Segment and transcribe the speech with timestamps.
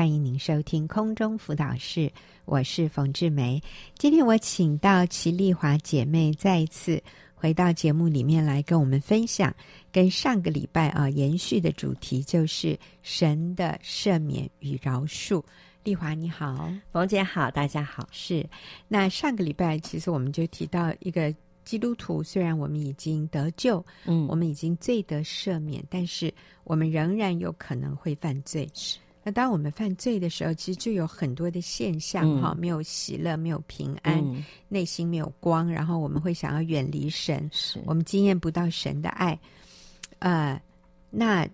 [0.00, 2.10] 欢迎您收听空中辅导室，
[2.46, 3.60] 我是冯志梅。
[3.98, 7.02] 今天我请到齐丽华姐妹再一次
[7.34, 9.54] 回到节目里面来跟我们分享，
[9.92, 15.44] 跟上个礼拜啊延续的主题就是神的赦免与饶恕。
[15.84, 18.08] 丽华你好，冯姐好，大家好。
[18.10, 18.48] 是，
[18.88, 21.30] 那上个礼拜其实我们就提到一个。
[21.62, 26.32] 基督徒虽然我们已经得救，嗯，我们已经罪得赦免，但是
[26.64, 28.68] 我们仍然有可能会犯罪。
[28.74, 37.80] 是，那当我们犯罪的时候，其实就有很多的现象哈、嗯，没有喜乐，没有平安、嗯，内心没有光，然后我们会想要远离神，是。
[37.84, 39.38] 我们经验不到神的爱。
[40.20, 40.60] 呃，
[41.10, 41.48] 那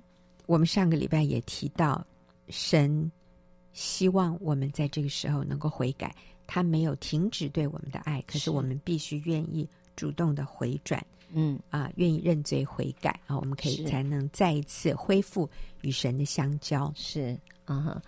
[0.46, 2.06] 我们上个礼拜也提到，
[2.48, 3.10] 神
[3.72, 6.14] 希望我们在这个时候能够悔改，
[6.46, 9.68] 他没有停止对我们的爱，可是我们必须愿意。
[9.96, 11.58] 主动的回转，嗯。
[11.70, 15.48] 啊，愿意认罪悔改啊，我们可以才能再一次恢复
[15.80, 16.92] 与神的相交。
[16.94, 17.34] 是
[17.66, 18.02] 啊哈，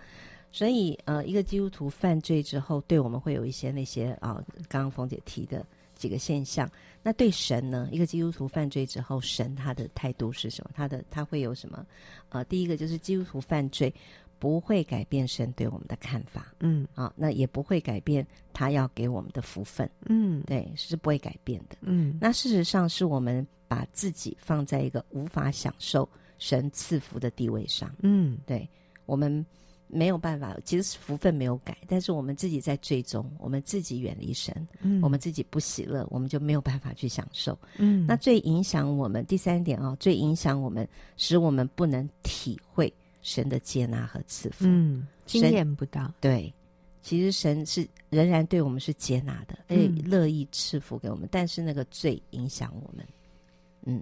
[0.51, 6.67] 所以呃，一个基督徒犯罪之后，对我们会有一些那些啊，刚刚冯姐提的几个现象。
[7.03, 7.87] 那对神呢？
[7.91, 10.71] 一个基督徒犯罪之后，神他的态度是什么？
[10.73, 11.85] 他的他会有什么？
[12.29, 13.93] 呃，第一个就是基督徒犯罪。
[14.41, 22.17] 不会改变神对我们的看法，嗯啊，那也不会改变他要给我们的福分，嗯，对，是不会改变的，嗯。
[22.21, 26.07] 那事实上是我们把自己放在一个无法享受
[26.37, 28.65] 神赐福的地位上，嗯，对，
[29.09, 29.45] 我们
[29.87, 38.05] 没有办法，其实福分没有改，但是我们自己在最终，我们自己远离神，嗯，我们自己不喜乐，我们就没有办法去享受，嗯。
[38.07, 42.93] 那最影响我们第三点啊，最影响我们，使我们不能体会。
[43.21, 46.09] 神的接纳和赐福，嗯，经验不到。
[46.21, 46.51] 对，
[47.03, 51.27] 其实神是仍然对我们是接纳的，哎、嗯，乐意赐福给我们。
[51.29, 53.05] 但是那个罪影响我们，
[53.85, 54.01] 嗯。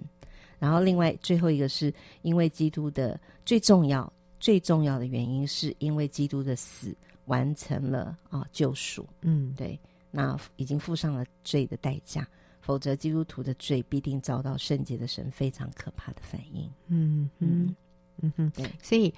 [0.60, 6.94] 然后另外最后一个是因为基督的最重要、最重要的原因，是因为基督的死
[7.26, 9.06] 完成了啊救赎。
[9.22, 9.78] 嗯，对，
[10.10, 12.26] 那已经付上了罪的代价，
[12.60, 16.70] 否则基督徒的罪必定遭到圣洁的神非常可怕的反应。
[16.86, 17.66] 嗯嗯。
[17.66, 17.76] 嗯
[18.20, 19.14] 嗯哼，对，所以，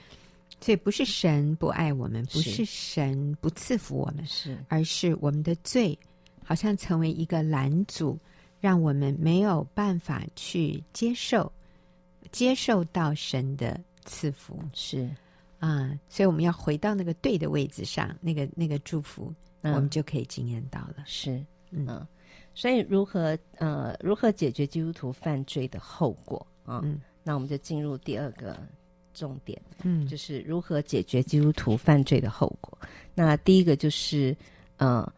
[0.61, 5.99] 所以不是神不爱我们，不是神不赐福我们，是，而是我们的罪
[6.45, 8.19] 好像成为一个拦阻，
[8.61, 11.51] 让我们没有办法去接受，
[12.31, 15.09] 接受到神的赐福，是
[15.59, 21.05] 啊，所以我们要回到那个对的位置上，那个那个祝福，嗯，我们就可以经验到了。
[21.07, 22.07] 是，嗯，
[22.55, 26.81] 所以如何呃如何解决基督徒犯罪的后果啊？
[26.85, 28.57] 嗯，那我们就进入第二个。
[29.13, 32.79] 重点，嗯，就是如何解决基督徒犯罪的后果。
[33.13, 34.35] 那第一个就是，
[34.77, 35.13] 呃，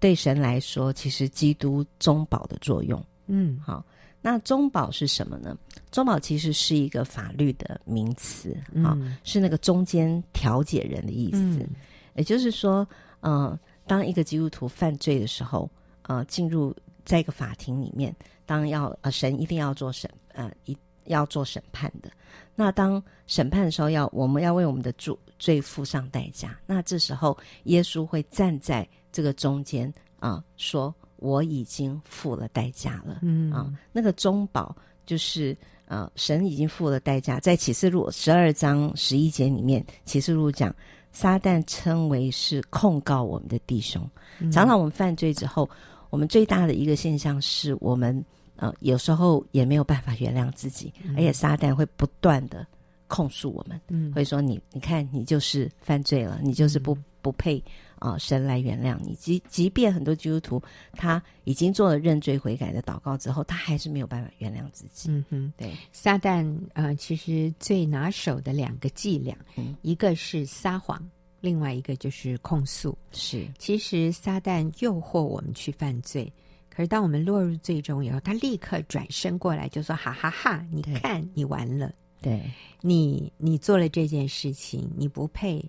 [0.00, 3.82] 对神来说，其实基督中保的作用，嗯，好。
[4.26, 5.56] 那中保是什么呢？
[5.92, 8.50] 中保其实是一个法律的名词，
[8.82, 11.38] 啊，嗯，是那个中间调解人的意思。
[11.38, 11.68] 嗯，
[12.16, 12.84] 也就是说，
[13.20, 13.56] 呃，
[13.86, 15.70] 当一个基督徒犯罪的时候，
[16.02, 18.12] 呃，进入在一个法庭里面，
[18.44, 20.76] 当要呃，神一定要做审，呃，一。
[21.08, 22.10] 要做审判的，
[22.56, 26.58] 那当审判的时候要，要我们要为我们的罪罪付上代价。
[26.66, 33.18] 那这时候，耶稣会站在这个中间啊，说我已经付了代价了。
[33.22, 35.56] 嗯啊，那个中保就是
[35.86, 37.38] 啊，神已经付了代价。
[37.40, 40.74] 在启示录十二章十一节里面，启示录讲，
[41.12, 44.08] 撒旦称为是控告我们的弟兄。
[44.52, 45.68] 常常我们犯罪之后，
[46.10, 48.24] 我们最大的一个现象是我们。
[48.58, 52.66] 呃，有时候也没有办法原谅自己，嗯、而且撒旦会不断的
[53.06, 57.62] 控诉我们，嗯，会说你，你看你就是犯罪了，你就是不不配
[57.98, 59.14] 啊、呃，神来原谅你。
[59.14, 60.62] 即即便很多基督徒
[60.92, 65.10] 他已经做了认罪悔改的祷告之后，他还是没有办法原谅自己。
[65.10, 71.02] 嗯哼，对，撒旦呃，其实最拿手的两个伎俩，嗯，一个是撒谎，
[71.40, 72.96] 另外一个就是控诉。
[73.12, 76.32] 是，其实撒旦诱惑我们去犯罪。
[76.68, 80.66] 可是，当我们落入罪中以后，他立刻转身过来就说：“哈哈哈，哈！
[80.70, 81.90] 你看，你完了。
[82.20, 82.42] 对
[82.82, 85.64] 你，你做了这件事情，你不配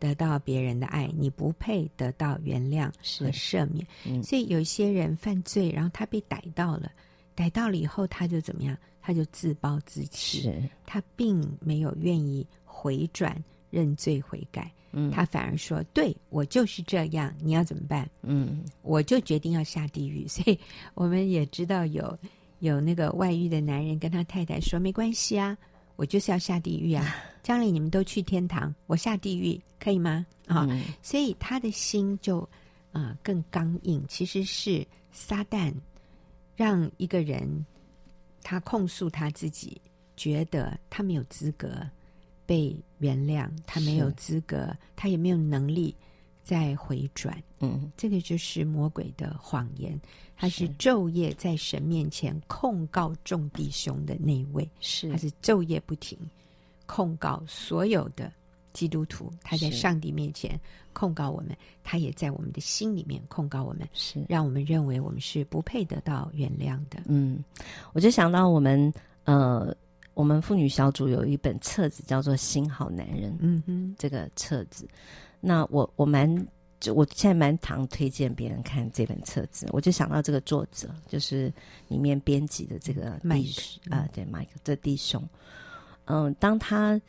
[0.00, 3.86] 得到别人的爱，你不配得到原谅和赦免。
[4.04, 6.90] 嗯、所以，有些人犯罪，然后他被逮到了，
[7.36, 8.76] 逮到了以后，他就怎么样？
[9.00, 10.52] 他就自暴自弃，
[10.84, 20.26] 他并没有愿意回转。”认罪悔改，嗯，他反而说：“对，我就是这样，你要怎么办？”嗯，我就决定要下地狱。
[20.28, 20.58] 所以
[20.94, 22.18] 我们也知道有
[22.58, 25.56] 有那个外遇的男人跟他太太说：“没关系啊，
[26.00, 27.14] 我就是要下地狱啊，
[27.44, 30.66] 将来你们都去天堂，我下地狱可以吗？”啊、
[31.02, 32.38] 所以他的心就
[32.90, 34.02] 啊、呃、更刚硬。
[34.08, 35.70] 其实是撒旦
[36.56, 37.66] 让一个人
[38.42, 39.78] 他控诉他自己，
[40.16, 41.86] 觉得他没有资格。
[42.46, 45.94] 被原谅，他没有资格，他也没有能力
[46.42, 47.42] 再回转。
[47.60, 49.98] 嗯，这个就是魔鬼的谎言，
[50.36, 56.18] 他是昼夜在神面前控告众弟兄的那位，是他是昼夜不停
[56.86, 58.32] 控告所有的
[58.72, 60.58] 基督徒，他在上帝面前
[60.92, 67.02] 控告我们，他也在我们的心里面控告我们，是让我们认为我们是不配得到原谅的。
[67.06, 67.44] 嗯，
[67.92, 68.92] 我就想到我们
[69.24, 69.74] 呃。
[70.14, 73.32] 我们妇女小组有一本册子，叫做《新好男人》。
[73.38, 74.86] 嗯哼，这个册子，
[75.40, 76.46] 那我我蛮
[76.78, 79.66] 就我现在蛮常推荐别人看这本册子。
[79.70, 81.52] 我就想到这个作者，就是
[81.88, 85.22] 里面编辑的这个麦克啊，对，麦克这弟兄。
[86.04, 87.00] 嗯，当他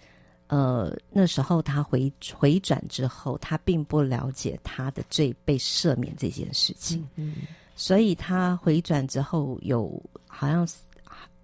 [0.48, 7.08] 呃那时候他回回转之后，他并不了解他的罪被赦免这件事情。
[7.16, 7.38] 嗯，
[7.76, 10.76] 所以他回转之后有好像是。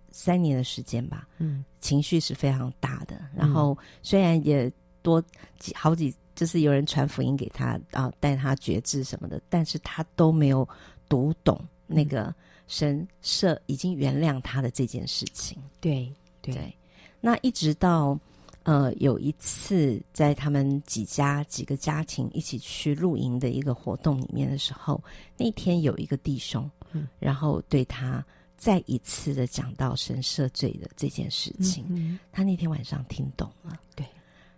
[0.10, 3.16] 三年的时间吧，嗯，情绪是非常大的。
[3.18, 4.72] 嗯、然后虽然也
[5.04, 5.24] 多
[5.60, 10.66] 几好几，就是有人传福音给他啊，带他觉知什么的，但是他都没有
[11.10, 12.34] 读懂那个
[12.68, 15.57] 神赦已经原谅他的这件事情。
[15.81, 16.10] 对
[16.42, 16.78] 对，对，
[17.19, 18.18] 那一直到
[18.63, 25.04] 呃有一次在他们几家几个家庭一起去露营的一个活动里面的时候，
[25.36, 28.24] 那天有一个弟兄，嗯，然后对他。
[28.60, 33.80] 再一次的讲到神赦罪的这件事情，嗯嗯，他那天晚上听懂了。
[33.95, 34.04] 对，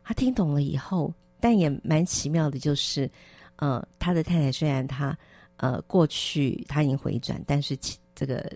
[0.06, 3.10] 他听懂了以后，但也蛮奇妙的，就是，
[3.58, 5.18] 呃，他的太太虽然他
[5.58, 7.78] 呃过去他已经回转，但是
[8.16, 8.52] 这个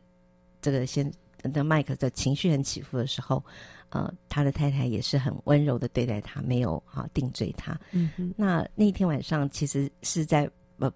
[0.61, 1.11] 这个先
[1.53, 3.43] 的麦克的情绪很起伏的时候，
[3.89, 7.79] 呃，他的太太也是很温柔的对待他，没有啊定罪他。
[7.91, 10.91] 嗯哼，那那天晚上其实是在呃。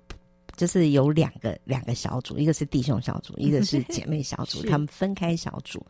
[0.57, 5.85] 就是有两个两个小组，一个是弟兄小组，一个是姐妹小组， 他们分开小组。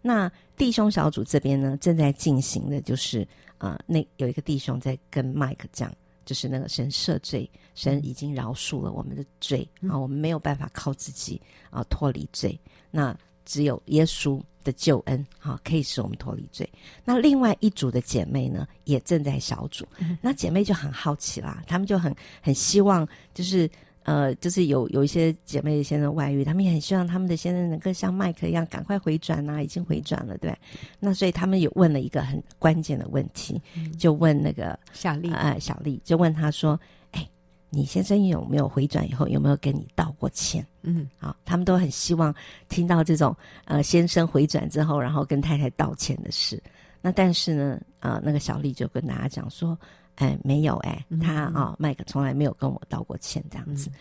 [0.00, 3.22] 那弟兄小组这边呢，正在进行的就是
[3.58, 5.92] 啊、呃，那有一个弟兄在跟麦克讲，
[6.24, 12.56] 就是那个神赦罪，神已经饶恕了我们的罪啊、呃，我们没有办法靠自己啊、呃、脱离罪，
[12.92, 13.14] 那
[13.44, 16.68] 只有耶稣的救恩啊、呃、可以使我们脱离罪。
[17.04, 19.84] 那另外一组的姐妹呢，也正在小组，
[20.20, 23.04] 那姐妹就很好奇啦，她们就很很希望
[23.34, 23.68] 就是。
[24.04, 30.52] 呃，就是有有一些姐妹的先生外遇，他们也很希望他们的先生能够像麦克一样赶快回转啊，已经回转了，对。
[30.98, 36.78] 那所以他们也问了一个很关键的问题，嗯、就问那个小丽啊、呃，小丽就问他说
[37.12, 37.28] ：“哎，
[37.70, 42.34] 你先生有没有回转以后有没有跟你道过歉？”嗯，好，他们都很希望
[42.68, 46.60] 听到这种呃先生回转之后，然后跟太太道歉的事。
[47.00, 49.78] 那但是呢，啊、呃，那个小丽就跟大家讲说。
[50.16, 53.88] 哎，没有哎，他啊、哦，麦克从来没有跟我道过歉这样子。
[53.90, 53.94] 嗯、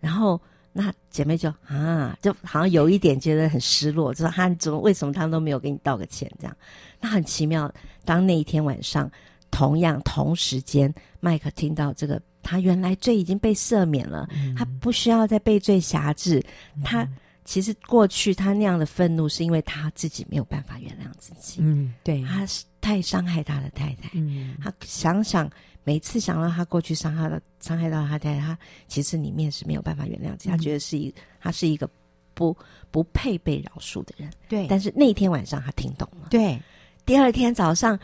[0.00, 0.40] 然后
[0.72, 6.56] 那姐妹就啊，就好像有一点觉得很失落，就说他怎么为什么他都没有给你道个歉这样？
[7.00, 7.72] 那很奇妙。
[8.04, 9.10] 当那一天晚上，
[9.50, 16.44] 同样同时间，麦克听到这个，他原来罪已经被赦免了，嗯、他不需要再被罪辖制。
[16.76, 17.08] 嗯、他
[17.44, 21.60] 其实过去他那样的愤怒，是因为他自己没有办法原谅自己。
[21.60, 22.64] 嗯，对，他是。
[22.84, 25.50] 太伤害他的太太，嗯，他想想，
[25.84, 31.88] 每次想到他过去伤害了、伤害到他太太，他其实里面是没有办法原谅自己，嗯、他觉得是一，他是一个
[32.34, 32.54] 不
[32.90, 34.30] 不配被饶恕的人。
[34.50, 36.28] 对，但是那天晚上他听懂了。
[36.28, 36.60] 对，
[37.06, 37.98] 第二天早上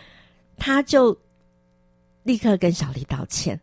[0.56, 1.14] 他就
[2.22, 3.60] 立刻跟小丽道歉，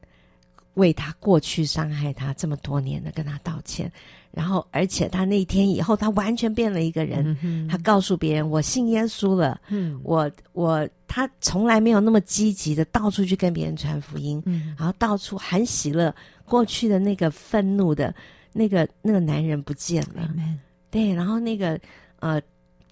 [0.78, 3.92] 为他过去伤害他这么多年的跟他道歉。
[4.32, 7.36] 然后，而且他那天以后，他完全变了一个人。
[7.42, 9.60] 嗯、他告诉别人：“我信耶稣了。
[9.70, 16.14] 嗯”我我他从来没有那么积极的到处去跟别人传福音，嗯、然后到处很喜乐。
[16.46, 18.14] 过去的那个愤怒的
[18.54, 20.32] 那个那个男人不见了。
[20.38, 20.60] 嗯、
[20.92, 21.80] 对，然后那个
[22.20, 22.40] 呃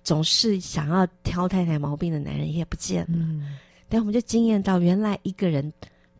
[0.04, 3.14] 总是想要挑太太毛病的男人也不见了。
[3.14, 3.56] 嗯，
[3.88, 5.72] 对，我们就惊艳到，原来一个人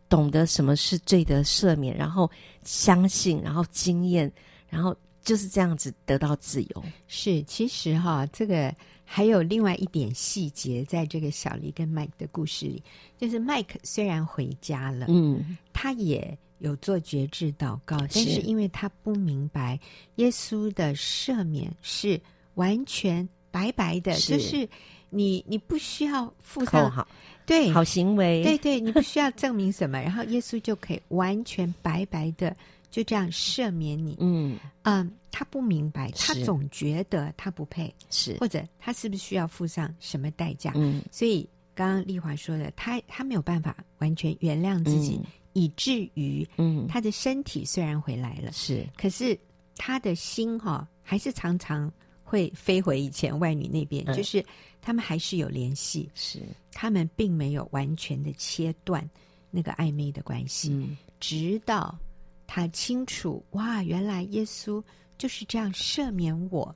[0.08, 2.30] 懂得什么是罪的赦免，然后
[2.62, 4.30] 相信，然后经验，
[4.68, 4.96] 然后。
[5.26, 6.84] 就是这样子得到自由。
[7.08, 8.72] 是，其实哈，这个
[9.04, 12.80] 还有另外一点细节，在这个小丽跟麦克的故事里，
[13.18, 19.76] 就是麦克虽然回家了，嗯，他也有做决志祷告，但是因为他不明白
[20.14, 22.20] 耶稣的赦免是
[22.54, 24.68] 完全白白的，是就是
[25.10, 27.08] 你你不需要付上好
[27.46, 27.70] 对。
[27.70, 32.54] 好行为，对对，你不需要证明什么， 然后耶稣就可以完全白白的。
[32.88, 34.58] 就这样赦免你，嗯。
[34.82, 38.38] 嗯，他不明白，他总觉得他不配，是。
[38.38, 40.72] 或者他是不是需要付上什么代价？
[40.76, 49.38] 嗯，所以刚刚丽华说的，他他没有办法完全原谅自己，嗯、以至于，嗯，他的身体虽然回来了，是，可是
[49.76, 51.92] 他的心哈、哦、还是常常
[52.28, 54.44] 会飞回以前外女那边，嗯、就是
[54.82, 56.40] 他们还是有联系，是
[56.72, 59.08] 他们并没有完全的切断
[59.48, 61.96] 那个暧昧的关系，嗯、直到
[62.44, 64.82] 他清楚哇，原来耶稣
[65.16, 66.74] 就是这样赦免我，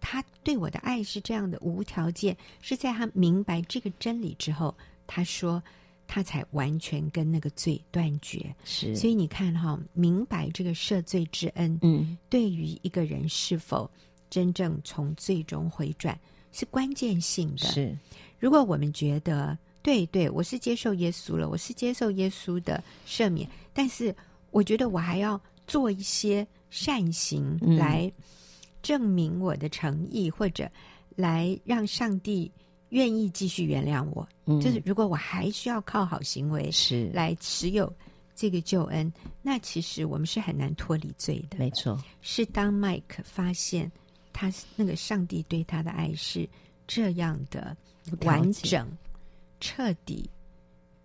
[0.00, 4.74] 他对我的爱是这样的无条件，是在他明白这个真理之后，
[5.06, 5.62] 他说
[6.06, 8.54] 他才完全跟那个罪断绝。
[8.64, 13.90] 是，所以你看哈，明白这个赦罪之恩，嗯，对于一个人是否。
[14.30, 16.18] 真正从最终回转
[16.52, 17.66] 是关键性的。
[17.66, 17.96] 是，
[18.38, 24.14] 如果我们觉得对对，我是接受耶稣了，我是接受耶稣的赦免，但是
[24.50, 28.10] 我觉得我还要做一些善行来
[28.82, 30.70] 证明我的诚意，嗯、或者
[31.16, 32.50] 来让上帝
[32.90, 34.28] 愿意继续原谅我。
[34.46, 37.92] 嗯、就是如果我还需要靠好行为是来持有
[38.34, 41.58] 这个救恩，那其实我们是很难脱离罪的。
[41.58, 43.90] 没错，是当麦克发现。
[44.38, 46.48] 他那个上帝对他的爱是
[46.86, 47.76] 这样的
[48.20, 48.88] 完整、
[49.58, 50.30] 彻底，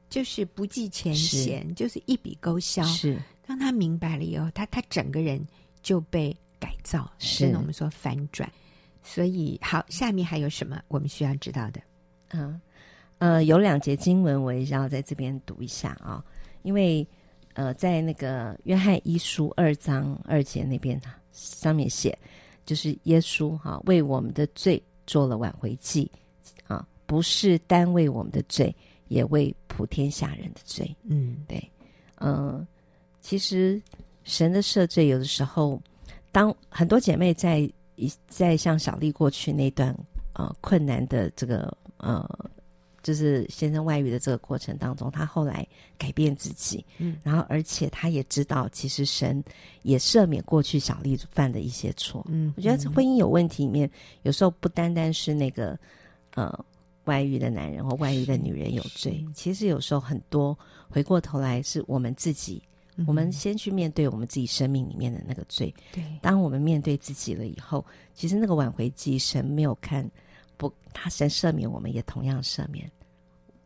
[0.08, 2.84] 就是不计前嫌，是就是一笔勾销。
[2.84, 5.44] 是当他明白了以后，他他整个人
[5.82, 8.48] 就被改造，是我们说反转。
[9.02, 11.82] 所以，好，下面还有什么我们需要知道的？
[12.30, 12.62] 嗯
[13.18, 16.24] 呃，有两节经文我也要在这边读一下啊，
[16.62, 17.06] 因为
[17.54, 22.16] 呃，在那个约翰一书二章二节那边上面写。
[22.66, 26.10] 就是耶稣哈、啊、为我们的罪做了挽回祭
[26.68, 28.76] 啊，不是单为我们的罪，
[29.08, 30.96] 也为普天下人的罪。
[31.04, 31.58] 嗯，对，
[32.16, 32.68] 嗯、呃，
[33.22, 33.82] 其实
[34.24, 35.82] 神的赦罪有的时候，
[36.32, 37.70] 当很多姐妹在
[38.28, 39.96] 在像小丽过去那段
[40.34, 42.28] 呃困难的这个呃。
[43.04, 45.68] 就是先生外遇的这个过程当中，他后来
[45.98, 49.44] 改变自己，嗯，然后而且他也知道，其实神
[49.82, 53.92] 也赦免过去小丽犯的一些错，嗯，我觉得这婚姻有问题里面，
[54.22, 55.78] 有时候不单单是那个
[56.34, 56.58] 呃
[57.04, 60.58] 外遇的男人或外遇的女人有罪，其实有时候很多
[60.90, 62.64] 回过头来是我们自己，
[62.96, 70.10] 嗯、我们先去面对我们自己生命里面的那个罪，对，当我们面对自己了以后，其实那个挽回祭神没有看。
[70.58, 72.90] 不，他神赦免，我们也同样赦免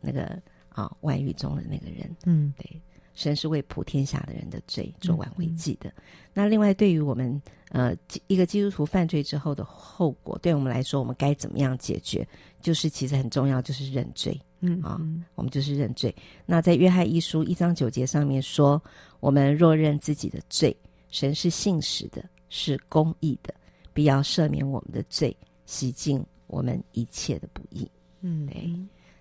[0.00, 2.14] 那个啊外遇中的那个人。
[2.24, 2.80] 嗯，对，
[3.14, 5.92] 神是为普天下的人的罪做挽回祭的。
[6.32, 7.40] 那另外，对于我们
[7.70, 7.94] 呃
[8.26, 12.26] 一个基督徒犯罪之后的后果，对我们来说，我们该怎么样解决？
[12.60, 14.40] 就是其实很重要，就是认罪。
[14.60, 15.00] 嗯啊，
[15.36, 16.12] 我们就是认罪。
[16.44, 18.82] 那在约翰一书一章九节上面说
[19.20, 20.76] ：“我们若认自己的罪，
[21.10, 23.54] 神是信实的，是公义的，
[23.92, 27.88] 必要赦免我们的罪，洗净。”我们一切的不易，
[28.22, 28.74] 嗯，对。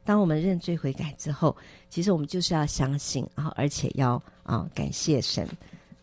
[0.04, 1.54] 当我们认罪悔改之后，
[1.90, 5.46] 其实我们就是要相信，然后而且要啊、呃、感谢神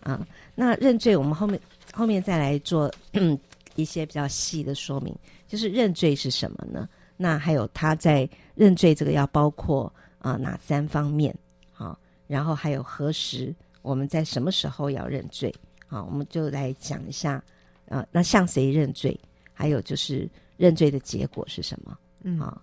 [0.01, 0.27] 啊。
[0.55, 1.59] 那认罪，我们后面
[1.95, 2.93] 后面再来做
[3.77, 5.17] 一些比较细的说明，
[5.49, 6.87] 就是认罪是什么呢？
[7.17, 9.85] 那还有他在认罪这个要包括
[10.19, 11.35] 啊、呃、哪三方面
[11.73, 11.99] 啊？
[12.27, 15.51] 然后还有何时我们在什么时候要认罪
[15.89, 16.05] 啊？
[16.05, 17.43] 我们就来讲一下
[17.89, 18.07] 啊。
[18.13, 19.19] 那向谁认罪？
[19.55, 20.29] 还有就是。
[20.57, 21.99] 认罪的结果是什么？
[22.23, 22.63] 嗯啊，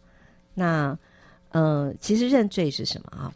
[0.54, 0.98] 那
[1.50, 3.34] 呃，其实认罪是什么啊？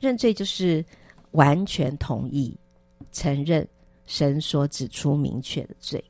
[0.00, 0.84] 认罪就是
[1.32, 2.56] 完全同意、
[3.12, 3.66] 承认
[4.06, 6.02] 神所指出明确的罪。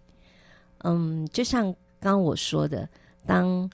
[0.79, 1.65] 嗯，就像
[1.99, 2.89] 刚刚我说的，
[3.27, 3.69] 当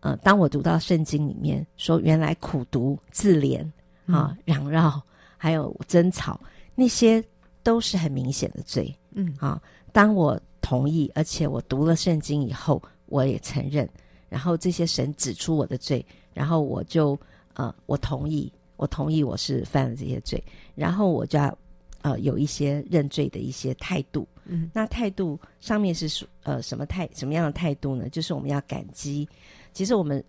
[0.00, 3.68] 呃，当我读到圣经里面说，原来苦读、自怜
[4.06, 5.02] 啊、嚷嚷，
[5.36, 6.40] 还有争吵，
[6.74, 7.22] 那些
[7.62, 8.94] 都是很明显的罪。
[9.12, 9.60] 嗯啊，
[9.92, 12.80] 当我同意，而且我读了圣经以后。
[13.10, 13.86] 我也承认，
[14.30, 17.18] 然后这些神指出我的罪，然后我就
[17.52, 20.42] 呃，我同意，我同意我是犯了这些罪，
[20.74, 21.58] 然后我就要
[22.02, 24.26] 呃有一些认罪的一些态度。
[24.44, 28.08] 嗯，那态度上面是呃什么态什么样的态度呢？
[28.08, 29.28] 就是我们要感激。
[29.72, 30.24] 其实我们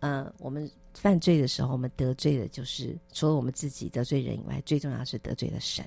[0.00, 5.84] 呃我们犯罪的时候，我们得罪的就是除了我们自己得罪人以外，最重要是得罪了神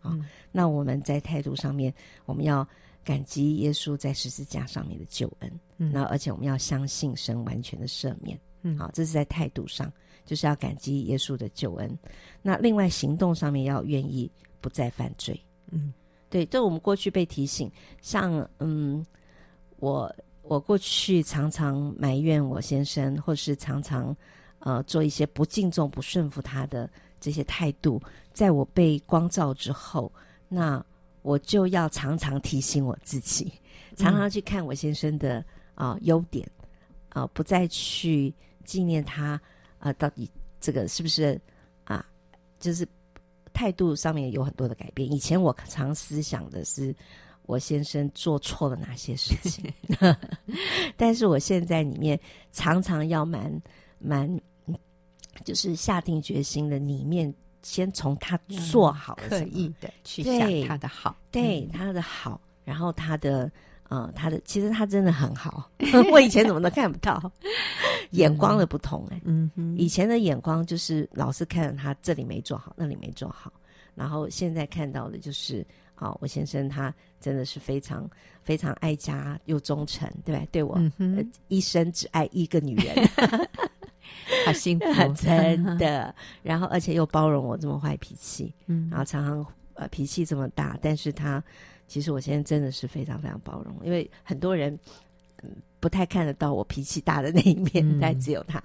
[0.00, 0.12] 啊。
[0.12, 1.92] 嗯，那我们在态度上面，
[2.26, 2.68] 我们要。
[3.04, 9.92] 感激耶稣在十字架上面的救恩，嗯，那而且我们要相信神完全的赦免，嗯，好，这是在态度上，
[10.24, 11.98] 就是要感激耶稣的救恩。
[12.42, 14.30] 那另外行动上面要愿意
[14.60, 15.38] 不再犯罪，
[15.70, 15.92] 嗯，
[16.30, 19.04] 对，这我们过去被提醒，像嗯，
[19.78, 24.16] 我我过去常常埋怨我先生，或是常常
[24.60, 26.88] 呃做一些不敬重、不顺服他的
[27.20, 28.00] 这些态度，
[28.32, 30.12] 在我被光照之后，
[30.48, 30.84] 那。
[31.22, 33.52] 我就要常常提醒我自己，
[33.96, 36.48] 常常去看我先生的啊、优点
[37.08, 39.40] 啊、不再去纪念他
[39.78, 41.40] 啊、到底这个是不是
[41.84, 42.04] 啊？
[42.60, 42.86] 就是
[43.52, 45.10] 态度上面有很多的改变。
[45.12, 46.94] 以前我常思想的是，
[47.46, 49.72] 我先生做错了哪些事情
[50.96, 52.18] 但是我现在里面
[52.52, 53.60] 常常要蛮
[53.98, 54.40] 蛮，
[55.44, 58.38] 就是下定决心的，里面先从他
[58.70, 63.50] 做好，刻意的去想他的好，对他的好，然后他的
[63.88, 65.70] 呃他的，其实他真的很好，
[66.12, 67.30] 我以前怎么都看不到，
[68.10, 73.52] 眼光的不同哎，嗯哼，以前的眼光就是老是看着他这里没做好，那里没做好，
[73.94, 75.66] 然后现在看到的就是。
[75.94, 78.10] 啊，我先生他真的是非常
[78.42, 80.44] 非常爱家又忠诚，对吧？
[80.50, 80.60] 对？
[80.60, 83.08] 我、嗯、一生只爱一个女人，
[84.46, 86.14] 好幸福， 真的。
[86.42, 91.42] 然后而且又包容我这么坏脾气，嗯，然后常常呃脾气这么大，但是他
[91.86, 94.78] 其实我现在真的是非常非常包容，因为很多人
[95.42, 95.50] 嗯
[95.80, 98.58] 不太看得到我脾气大的那一面，嗯、但只有他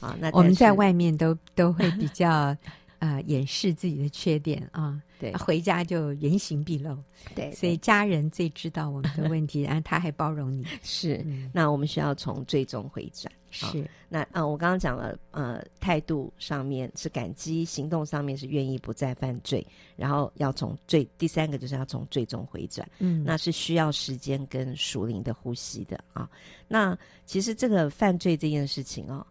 [0.00, 0.16] 啊。
[0.20, 2.56] 那我们在外面都都会比较。
[3.00, 6.96] 啊、呃，掩饰自己的缺点啊，对，回家就原形毕露，
[7.34, 11.20] 对，所以家人最知道我们的问题，然 后他还包容你，是。
[11.26, 13.84] 嗯、那我们需要从最终回转，是。
[14.08, 26.30] 那啊、呃，我刚刚讲了，呃，态度上面是感激，行动上面是愿意不再犯罪，然后要从最第三个就是要从最终回转，嗯，那是需要时间跟属灵的呼吸的啊。
[26.68, 26.96] 那
[27.26, 29.26] 其实这个犯罪这件事情哦，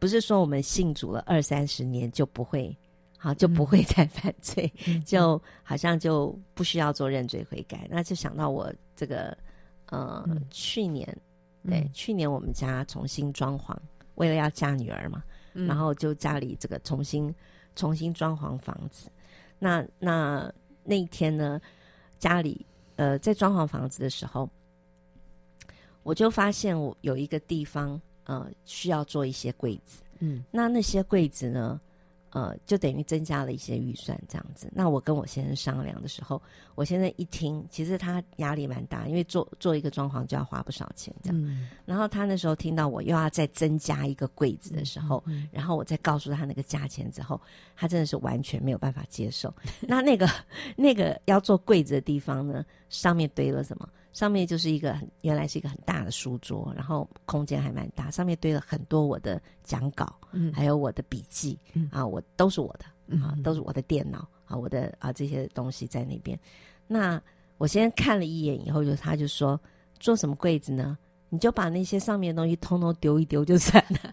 [0.00, 2.76] 不是说我们信主了二三十年就不会。
[3.20, 7.78] 好，就不会再犯罪，嗯、就好像就不需要做认罪悔改。
[7.78, 9.36] 嗯、那就想到我这个，
[9.86, 11.04] 呃，嗯、去年，
[11.64, 13.76] 对，嗯、去年我们家重新装潢，
[14.14, 17.34] 为了要嫁女儿嘛，嗯、然后就家里这个重新
[17.74, 19.10] 重新装潢房子。
[19.58, 20.48] 那那
[20.84, 21.60] 那一天呢，
[22.20, 24.48] 家里呃在装潢房子的时候，
[26.04, 30.04] 我就发现我有一个地方呃需要做一些柜子。
[30.20, 31.80] 嗯，那那些柜子呢？
[32.30, 34.70] 呃，就等于增加了一些预算这样子。
[34.74, 36.40] 那我跟我先生商量的时候，
[36.74, 41.42] 我现在一听，其实他压力蛮大，因为做做一个装潢就要花不少钱这样。
[41.42, 47.40] 嗯、然后他那时候听到我又要再增加一个柜子的时候， 然后我再告诉他那个价钱之后，
[47.74, 49.52] 他真的是完全没有办法接受。
[49.80, 50.28] 那那个
[50.76, 53.88] 那个要做柜子的地方呢，上面堆了什么？
[54.12, 66.36] 上面就是一个很原来是一个很大的书桌，然后空间还蛮大，上面堆了很多我的讲稿，嗯，还有我的笔记，嗯啊，我都是我的，嗯、啊，都是我的电脑啊，我的啊这些东西在那边。
[66.86, 67.20] 那
[67.58, 69.60] 我先看了一眼以后，就他就说
[70.00, 70.98] 做什么柜子呢？
[71.28, 74.12] 你就把那些上面的东西通通丢一丢就算了。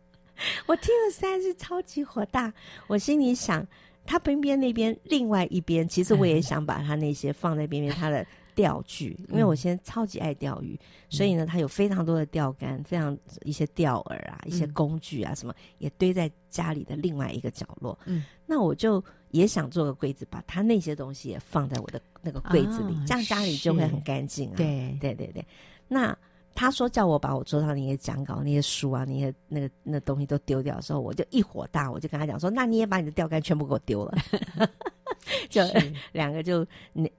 [0.66, 2.52] 我听了实在是超级火大，
[2.88, 3.66] 我心里想，
[4.04, 8.26] 他边边那边另外一边，其实我也想把他那些放在边边，他的。
[8.56, 17.96] 钓具，因为我现在超级爱钓鱼，嗯、所以呢，他有非常多的钓竿，非常一些钓饵啊，一些工具啊，什么、嗯、也堆在家里的另外一个角落。
[18.06, 24.56] 嗯，那我就也想做个柜子，把他那些东西也放在我的那个柜子里，哦、这样家里就会很干净啊。
[24.56, 25.44] 对对对对。
[25.86, 26.16] 那
[26.54, 34.16] 他说叫我把我桌上那些讲稿、那些书啊、那些那个那东西都丢掉的时候，我就一火大，我就跟他讲说：“那你也把你的钓竿全部给我丢了。”
[35.50, 35.62] 就
[36.12, 36.66] 两个就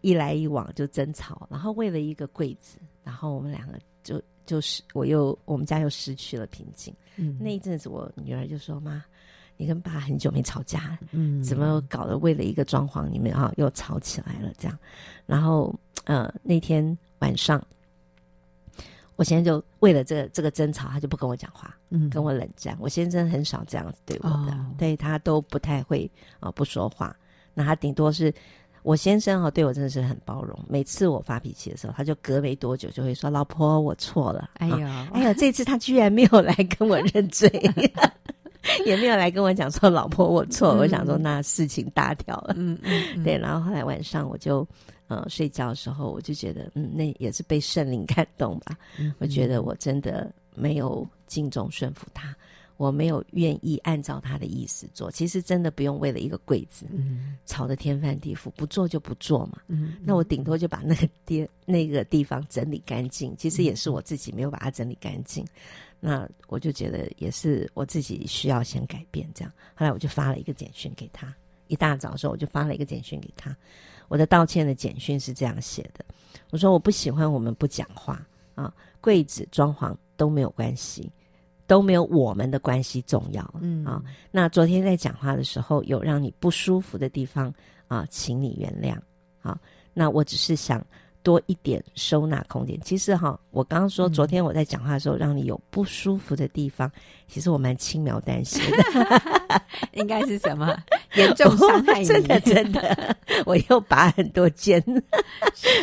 [0.01, 6.93] 一来一往就争吵，然后为了一个柜子，然后我们两个就就是我又我们家又失去了平静。
[7.17, 9.03] 嗯，那一阵子我女儿就说：“妈，
[9.57, 14.53] 你跟爸很久没吵架，嗯，怎么搞得为了一个装潢，你们啊又吵起来了？
[14.57, 14.77] 这样。”
[15.25, 15.73] 然后
[16.05, 17.61] 呃那天晚上，
[19.15, 22.77] 我先生就为了这个这个争吵，他就不跟我讲话，嗯，跟我冷战。
[22.79, 27.13] 我先生很少这样子对我的，哦、对他都不太会啊、呃、不说话。
[27.57, 28.31] 那他顶多是，
[28.83, 30.55] 我先生哦，对我真的是很包容。
[30.69, 37.49] 每次我发脾气的时候，他就隔没多久就会说：“老婆，我错了。”哎呦，哎呦，这次他居然没有来跟我认罪，
[38.85, 42.53] 也没有来跟我讲说：“老婆，我错。”我想说，那事情大条了。
[42.55, 43.35] 嗯嗯，对。
[43.35, 44.65] 然后后来晚上我就
[45.07, 48.77] 呃睡觉的时候，我就觉得嗯，那也是被圣灵感动吧。
[48.99, 52.35] 嗯，我觉得我真的没有敬重顺服他。
[52.77, 65.43] 我没有愿意按照他的意思做，其实真的不用为了一个柜子，嗯，吵得天翻地覆，不做就不做嘛，嗯，那我顶多就把那个地那个地方整理干净，其实也是我自己没有把它整理干净，
[66.01, 71.33] 嗯，那我就觉得也是我自己需要先改变这样，后来我就发了一个简讯给他，
[71.67, 73.57] 一大早的时候我就发了一个简讯给他，
[74.07, 76.05] 我的道歉的简讯是这样写的，
[76.51, 81.11] 我说我不喜欢我们不讲话啊，柜子装潢都没有关系。
[81.67, 84.01] 都没有我们的关系重要，嗯啊。
[84.31, 87.53] 那昨天在讲话的时候，有让你不舒服的地方
[87.87, 88.97] 啊，请你原谅
[89.41, 89.59] 啊。
[89.93, 90.83] 那我只是想
[91.27, 92.79] 多一点收纳空间。
[92.79, 99.21] 其实哈，我刚刚说，昨天我在讲话的时候，让你有不舒服的地方，嗯、其实我蛮轻描淡写的。
[99.91, 100.73] 应该是什么
[101.15, 102.05] 严重伤害你？
[102.07, 104.81] 真的真的，我又拔很多尖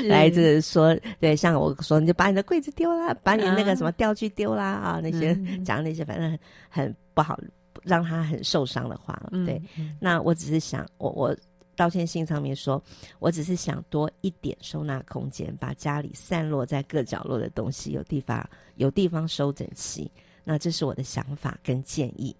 [0.05, 6.31] 来自说，对，像我说，你就把你的柜子丢啦，把你那个什么吊具丢啦啊，那些讲那些，反正
[6.71, 7.39] 很，很不好，
[7.83, 9.61] 让他很受伤的话，对。
[9.77, 11.37] 嗯、那我只是想，我我。
[11.77, 12.83] 道歉信上面说，
[13.19, 20.11] 我只是想多一点收纳空间，把家里散落在各角落的东西有地方有地方收整齐。
[20.45, 22.35] 那这是我的想法跟建议，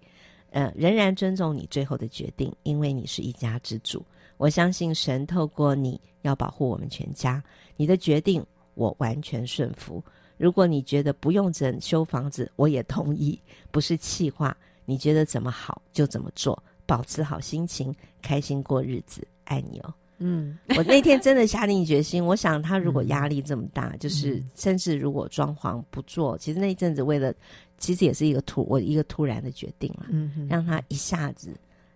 [0.51, 4.05] 呃，仍然尊重你最后的决定，因为你是一家之主。
[4.37, 7.43] 我相信神透过你要保护我们全家，
[7.77, 10.03] 你的决定我完全顺服。
[10.37, 13.39] 如果你觉得不用整修房子，我也同意，
[13.71, 16.61] 不是气话，你觉得怎么好就怎么做。
[16.85, 19.93] 保持好心情，开心过日子，爱你哦。
[20.17, 27.33] 嗯，我那天真的下定决心，我想他如果压力这么大， 嗯、就是甚至如果装潢不做，其实那一阵子为了，
[27.77, 30.05] 其实也是一个突我一个突然的决定了，
[30.47, 31.53] 让他一下子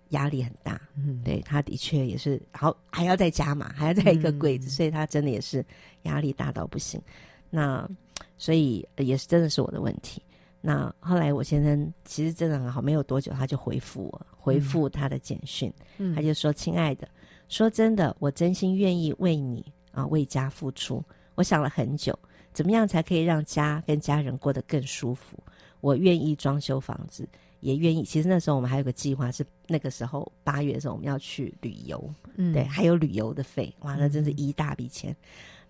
[0.10, 0.82] 压力很大。
[0.98, 5.66] 嗯，对，他的确也是，好还要再加码，还要再一个柜子，嗯、所以他真的也是
[6.04, 7.02] 压力大到不行。
[7.50, 7.90] 那
[8.38, 10.22] 所以也是真的是我的问题。
[10.62, 17.08] 那后来我先生其实真的很好，没有多久他就回复我，回复他的简讯，嗯、他就说：“亲爱的，
[17.48, 21.02] 说真的，我真心愿意为你啊为家付出。
[21.36, 22.18] 我想了很久，
[22.52, 25.42] 怎么样才可以让家跟家人过得更舒服？
[25.80, 27.26] 我愿意装修房子，
[27.62, 28.04] 也愿意。
[28.04, 35.12] 其实那时候我们还有个计划，是那个时候八月的时候我们要去旅游，嗯、对，还有旅游的费，哇，那真是一大笔钱。
[35.12, 35.16] 嗯”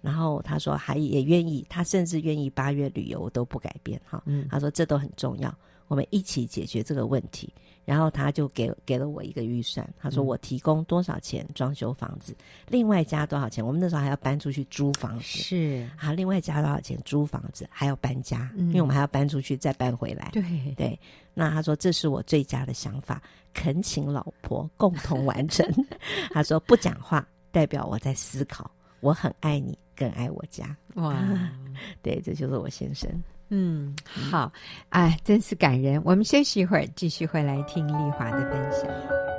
[0.01, 4.23] 然后他说还也愿意，他甚至愿意八月旅游都不改变哈。
[4.25, 5.53] 嗯，他说这都很重要，
[5.87, 7.53] 我们一起解决这个问题。
[7.85, 13.65] 然后他就给给了我一个预算，他说我提供多少钱装修房子，嗯、另外加多少钱。
[13.65, 20.29] 我们那时候还要搬出去租房子，是好，另外加多少钱租房子，还要搬家，嗯、因为我们还要搬出去再搬回来。
[20.31, 20.43] 对
[20.77, 20.99] 对，
[21.33, 23.19] 那他说这是我最佳的想法，
[23.55, 25.67] 恳请老婆共同完成。
[26.29, 28.69] 他说不讲话代表我在思考。
[29.01, 30.75] 我很爱你，更爱我家。
[30.95, 31.15] 哇，
[32.01, 33.09] 对，这就是我先生。
[33.49, 34.51] 嗯，好，
[34.89, 36.01] 哎，真是感人。
[36.05, 39.38] 我们休息一会儿，继续回来听丽华的分享。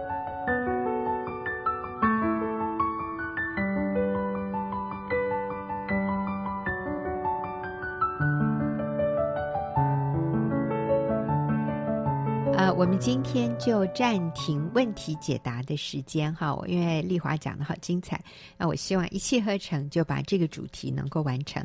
[12.80, 18.18] 我们今天就暂停问题解答的时间哈，因为丽华讲的好精彩，
[18.56, 21.62] 那我希望一气呵成就把这个主题能够完成。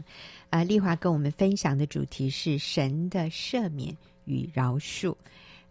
[0.49, 5.15] 啊，丽华跟我们分享的主题是神的赦免与饶恕。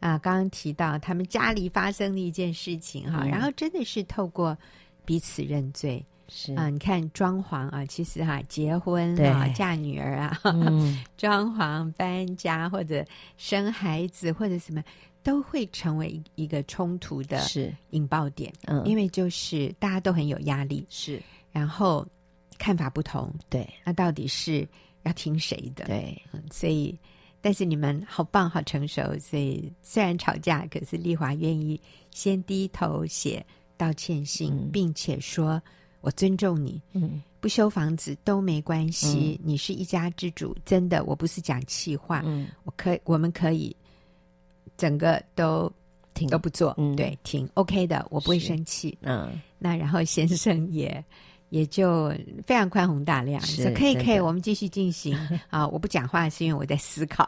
[0.01, 4.57] 啊，刚刚提到他们家里发生的一件事情哈，嗯、然后真的是透过
[5.05, 13.05] 彼此认罪是啊，你看装潢啊，其实哈、啊，结婚啊，嫁女儿啊，嗯、 装潢搬家或者
[13.37, 14.83] 生孩子或者什么。
[15.25, 17.43] 都会成为一个冲突的
[17.91, 22.07] 引爆点，嗯，因为就是大家都很有压力，是，然后
[22.59, 24.69] 看法不同，对，那到底是
[25.03, 25.87] 要听谁的？
[25.87, 26.95] 对，嗯，所以，
[27.41, 33.45] 但是你们好棒，好成熟，所以虽然吵架，可是丽华愿意先低头写
[33.79, 35.61] 道歉信，嗯，并且说
[36.03, 43.75] 我尊重你，嗯，不修房子都没关系，嗯，你是一家之主，真的，我不是讲气话，嗯，我可以，我们可以。
[44.77, 45.71] 整个都
[46.15, 51.05] 停都不做，嗯，对，停，OK 的，我不会生气，嗯，那然后先生也
[51.51, 52.13] 也就
[52.45, 55.17] 非常宽宏大量，是说可以可以，我们继续进行。
[55.51, 57.27] 啊，我不讲话是因为我在思考，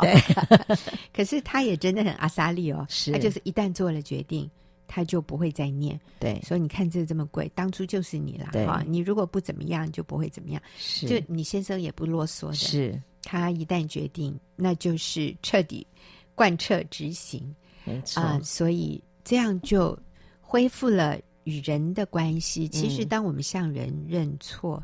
[1.14, 4.50] 可是他也真的很阿萨利哦，是，他就是一旦做了决定，
[4.88, 15.86] 他就不会再念，对，所以你看这个这么贵，当初就是你了，对，你如果不怎么样，就不会怎么样，是，就你先生也不啰嗦的，是，他一旦决定，那就是彻底。
[16.36, 17.42] 贯彻执行，
[17.84, 19.98] 没错啊，所以这样就
[20.40, 22.68] 恢复了与人的关系。
[22.68, 24.80] 其实，当我们向人认错，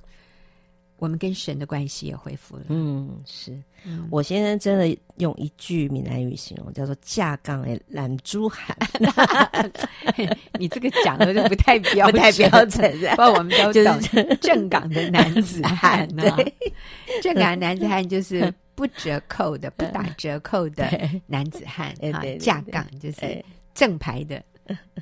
[0.97, 2.63] 我们跟神的关系也恢复了。
[2.69, 3.57] 嗯，是
[4.11, 8.77] 我先生真的用一句闽南语形容，叫做“架杠的懒猪汉”。
[10.59, 12.99] 你这个讲的就不太标，不太标准。
[13.11, 14.01] 不过我们都懂
[14.41, 16.25] 正港的男子汉 呢。
[17.21, 18.53] 正港的男子汉就是。
[18.83, 20.85] 不折扣的，不打折扣的
[21.29, 24.43] 男子汉啊，架杠就是正牌的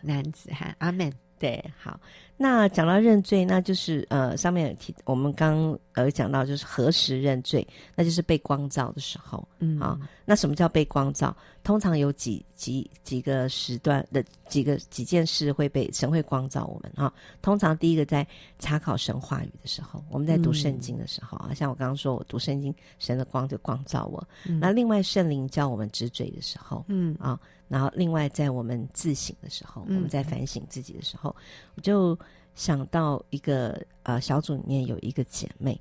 [0.03, 0.75] 男子汉。
[0.81, 1.11] 阿门。
[1.38, 1.99] 对，好。
[2.42, 11.37] 那讲到认罪，那就是呃，上面有提，我们刚呃讲到就是何时认罪，那就是被光照的时候，嗯啊，那什么叫被光照？
[11.62, 17.12] 通常有几几几个时段的几个几件事会被神会光照我们啊。
[17.42, 18.26] 通常第一个在
[18.59, 24.26] 查考神话语的时候，我们在读圣经的时候啊，嗯、像我刚刚说我读圣经，神的光就光照我。
[24.48, 27.38] 嗯、那另外圣灵叫我们知罪的时候，嗯啊。
[27.68, 31.33] 然后，另外在我们自省的时候，嗯、我们在反省自己的时候，
[31.76, 32.18] 我就
[32.55, 35.81] 想到一个呃小组里面有一个姐妹，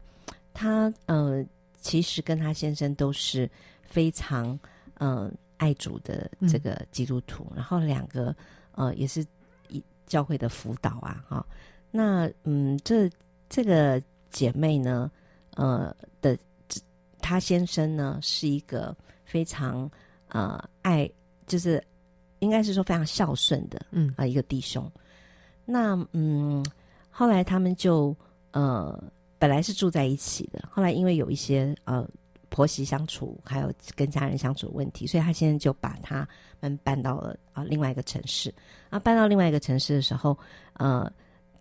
[0.54, 1.46] 她呃
[1.80, 3.50] 其实跟她先生都是
[3.82, 4.58] 非常
[4.96, 8.36] 呃爱主的这个基督徒，嗯、然后两个
[8.74, 9.26] 呃也是
[9.70, 11.46] 一教会的辅导啊，哈、哦，
[11.92, 13.10] 那嗯这
[13.50, 15.12] 这个姐妹呢，
[15.56, 16.38] 呃的
[17.20, 19.90] 她先生呢是一个非常
[20.28, 21.10] 呃爱。
[21.50, 21.84] 就是
[22.38, 24.88] 应该是说非常孝顺的，嗯啊，一个弟兄。
[25.72, 26.66] 那嗯，
[27.12, 28.16] 后来他们就
[28.52, 29.04] 呃，
[29.38, 32.08] 本来是住在一起的，后来因为有一些呃
[32.50, 36.28] 婆媳相处，还有跟家人相处的问题，所以他现在就把他
[36.60, 38.52] 们搬到了啊另外一个城市。
[38.90, 40.36] 啊，搬到另外一个城市的时候，
[40.74, 41.12] 呃，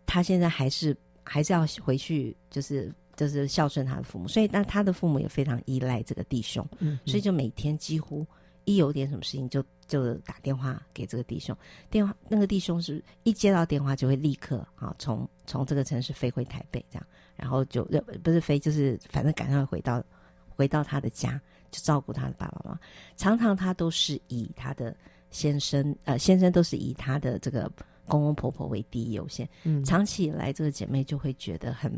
[0.06, 8.26] 他现在还是还是要回去，就是就是孝顺他的父母，所以那他的父母也非常依赖这个弟兄，嗯，所以就每天几乎
[8.72, 9.64] 一有点什么事情就。
[9.88, 11.56] 就打电话给这个弟兄，
[11.88, 17.82] 电话那个弟兄是一接到电话就会立刻啊，从从这个城市飞回台北，这样，然后就
[18.22, 20.04] 不是飞，就是反正赶快回到
[20.54, 22.80] 回到他的家，就照顾他的爸爸妈妈。
[23.16, 24.94] 常常他都是以他的
[25.30, 27.62] 先生呃先生都是以他的这个
[28.06, 29.48] 公公婆婆为第一优先。
[29.62, 31.90] 嗯，长期以来，这个姐妹就会觉得很，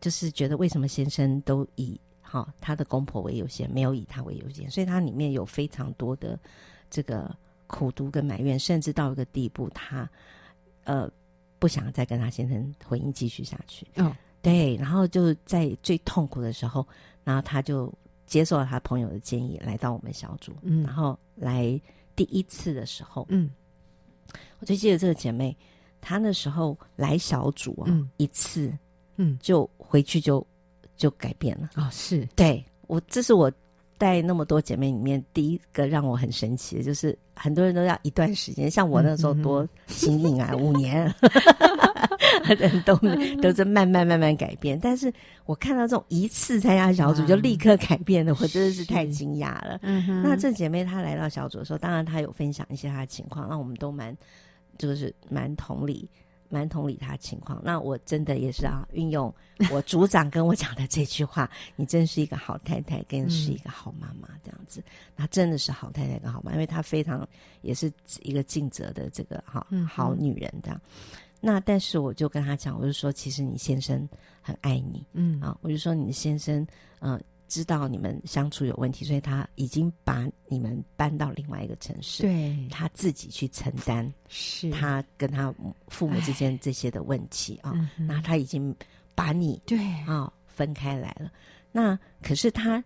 [0.00, 6.38] 就是觉得为什么先生都以好他的公婆为优先，没有以他为优先，所以他里面有非常多的。
[6.92, 7.32] 这个
[7.68, 10.10] 苦读跟埋怨，甚至到一个地步，他
[10.82, 11.08] 呃
[11.60, 13.86] 不想再跟他先生婚姻继续下去。
[13.94, 14.12] 哦，
[14.42, 16.84] 对，然后就在最痛苦的时候，
[17.22, 17.94] 然后他就
[18.26, 20.52] 接受了他朋友的建议，来到我们小组。
[20.62, 21.80] 嗯，然后来
[22.16, 23.48] 第一次的时候，嗯，
[24.58, 25.56] 我最记得这个姐妹，
[26.00, 28.76] 她那时候来小组啊，嗯、一次，
[29.14, 30.44] 嗯，就回去就
[31.00, 31.70] 就改变了。
[31.74, 33.50] 哦，是，对我，这是我。
[34.00, 41.04] 带那么多姐妹里面，第一个让我很神奇的就是，很多人都要一段时间，像我那时候多新颖啊， 五年，
[42.58, 42.96] 人 都
[43.42, 44.80] 都是慢慢慢慢改变。
[44.80, 45.12] 但是
[45.44, 49.78] 我看到这种一次参加小组就立刻改变的，我真的是太惊讶了。
[50.24, 54.16] 那这姐妹她来到小组的时候，当然她有分享一些她的情况，那我们都蛮
[54.78, 56.08] 就是蛮同理。
[56.50, 59.32] 蛮同理他情况，那我真的也是啊，运用
[59.70, 64.82] 我组长跟我讲的这句话：“你真是一个好太太，更是一个好妈妈。”这样子，
[65.16, 67.26] 那真的是好太太跟好妈，因为她非常
[67.62, 67.90] 也是
[68.22, 70.78] 一个尽责的这个好好女人这样。
[71.40, 74.06] 那但是我就跟他讲，我就说，其实你先生
[74.42, 76.66] 很爱你，嗯啊，我就说你的先生
[76.98, 77.14] 嗯。
[77.14, 85.52] 呃知道你们相处有问题，所以他已经把你们搬到另外一个城市，对，他自己去承担，是他跟他
[85.88, 87.74] 父母之间这些的问题啊。
[87.98, 88.74] 那他已经
[89.14, 91.30] 把你对啊分开来了。
[91.72, 92.82] 那可是他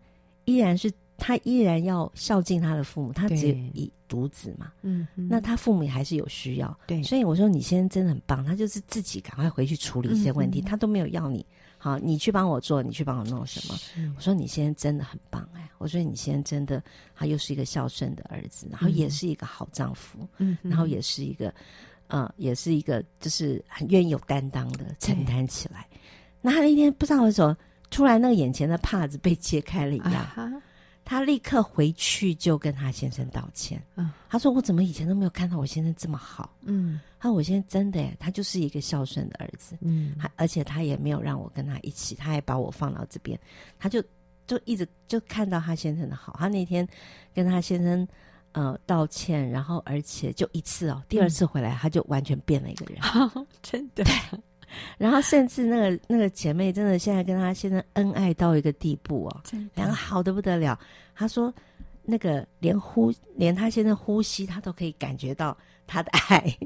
[0.46, 7.02] 依然是他依然要孝敬他的父母，他只有一独子嘛，嗯，那他父母还是有需要，对。
[7.02, 11.44] 所以我说你先生真的很棒，他就是自己赶快回去处理一些问题，他都没有要你。
[11.84, 13.78] 好，你去帮我做，你去帮我弄什么？
[14.16, 15.68] 我说你现在真的很棒哎！
[15.76, 16.82] 我说你现在真的，
[17.14, 21.52] 他又是一个孝顺的儿子，然后也是一个好丈夫，嗯，然后也是一个，
[22.06, 25.86] 呃，也是一个，就是很愿意有担当的承担起来。
[25.90, 25.98] 对
[26.40, 27.54] 那他那天不知道为什么，
[27.90, 30.14] 突然那个眼前的帕子被揭开了一样。
[30.14, 30.50] 啊
[31.04, 33.82] 他立刻回去就跟他先生道歉。
[33.96, 39.76] 嗯，他说：“我怎么以前都没有看到我先生这么好？”嗯，他说：“我现在真的耶，他就是一个孝顺的儿子。
[39.80, 43.38] 嗯，他而且他也没有让我跟他一起，他还把我放到这边，
[43.78, 44.02] 他就
[44.46, 46.36] 就一直就看到他先生的好。
[46.38, 46.88] 他那天
[47.34, 48.08] 跟他先生
[48.52, 52.98] 呃道歉，然后而且就一次哦，第二次回来他就完全变了一个人，
[53.34, 54.02] 嗯、 真的。”
[54.98, 59.42] 然后甚至那个那个姐妹真的现在跟她先生恩爱到一个地步哦，
[59.74, 60.78] 两个好的不得了。
[61.14, 61.52] 她说
[62.02, 65.56] 那个连呼连她现在呼吸，她都可以感觉到
[65.86, 66.56] 她的爱，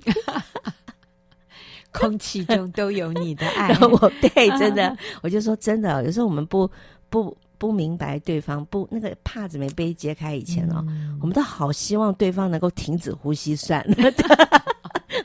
[1.92, 3.68] 空气中都有你的爱。
[3.80, 6.70] 我对真的， 我就说真的，有时候我们不
[7.08, 13.94] 不不明白对方不那个帕子没被揭开以前哦，嗯、我们都好希望对方能够停止呼吸算了。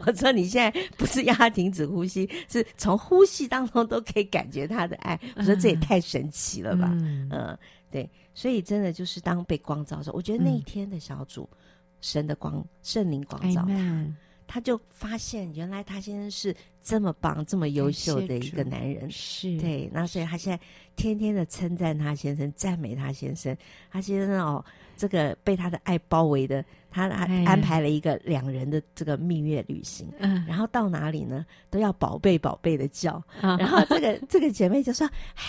[0.06, 5.20] 我说你现在不是要他停止呼吸，是从呼吸当中都可以感觉他的爱。
[5.36, 7.58] 我说这也太神奇了吧，嗯，嗯，
[7.90, 11.58] 对，所以真的就是当被光照的时候，我觉得那一天的小组，嗯、
[12.02, 14.06] 神的光、圣灵光照他，
[14.46, 19.90] 他就发现原来他先生是这么棒、这么优秀的一个男人，是对。
[19.92, 20.64] 那所以他现在
[20.96, 23.56] 天天的称赞他先生，赞美他先生。
[23.90, 24.64] 他先生哦，
[24.96, 30.08] 这个被他的爱包围的，他还安排了一个两人的这个蜜月旅行。
[30.20, 33.22] 嗯，然后到哪里呢，都要宝贝宝贝的叫。
[33.40, 35.44] 然后这个 这个姐妹就说：“哎，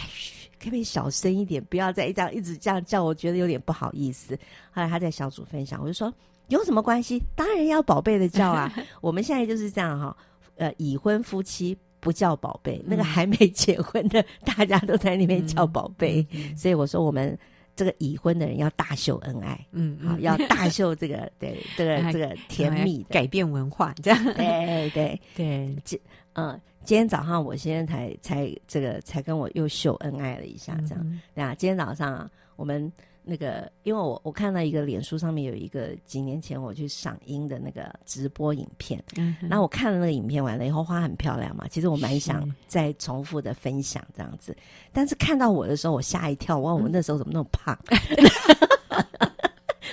[0.58, 4.38] 可不可以小声一点，不要再这样一直这样叫，我觉得有点不好意思。”
[4.72, 6.12] 后来她在小组分享，我就说。
[6.48, 7.22] 有什么关系？
[7.34, 8.70] 当然要宝贝的叫啊！
[9.00, 10.14] 我们现在就是这样哈，
[10.56, 16.24] 呃，已婚夫妻不叫宝贝，嗯、那个还没结婚的，大家都在那边叫宝贝。
[16.54, 17.36] 所以我说，我们
[17.76, 25.76] 这个已婚的人要大秀恩爱，嗯，好，要大秀这个 对这个这个甜蜜的改变文化，这样对对 对。
[25.84, 25.98] 今
[26.34, 31.54] 嗯，今天早上我先生才才这个才跟我又秀恩爱了一下，这样对啊。
[31.54, 32.92] 今天早上啊，我们。
[33.24, 39.02] 那个，因为我我看到一个脸书上面有一个几年前我去赏樱的那个直播影片，
[39.40, 44.58] 然后我看了那个影片完了以后，花很漂亮嘛，其实我蛮想再重复的分享这样子，是
[44.92, 47.78] 但是看到我的时候，我吓一跳，我问我那时候怎么那么胖？
[47.88, 49.30] 嗯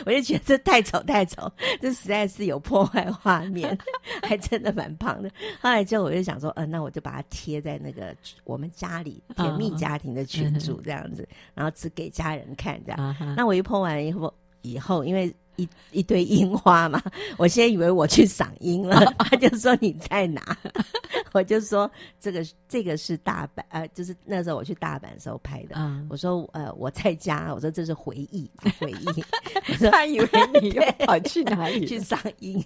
[0.06, 3.78] 我就觉得这太丑太丑，这实在是有破坏画面，
[4.24, 5.30] 还真的蛮胖的。
[5.60, 13.00] 后来之后我就想说，嗯、呃，那我就把它贴在那个我们家里甜蜜家庭的群组这样子，哦、然后只给家人看这样。
[13.00, 15.34] 哦、那我一 po 完以后，以后因为。
[15.56, 17.02] 一一堆樱花嘛，
[17.38, 20.58] 我先以为我去赏樱了， 他就说你在哪？
[21.34, 25.76] 我就说这个这个是大阪，呃，就是那时候我去大阪的时候拍的。
[25.78, 29.24] 嗯，我说呃我在家，我说这是回忆回忆。
[29.70, 30.30] 我说他以为
[30.62, 32.62] 你又跑去哪里去赏樱？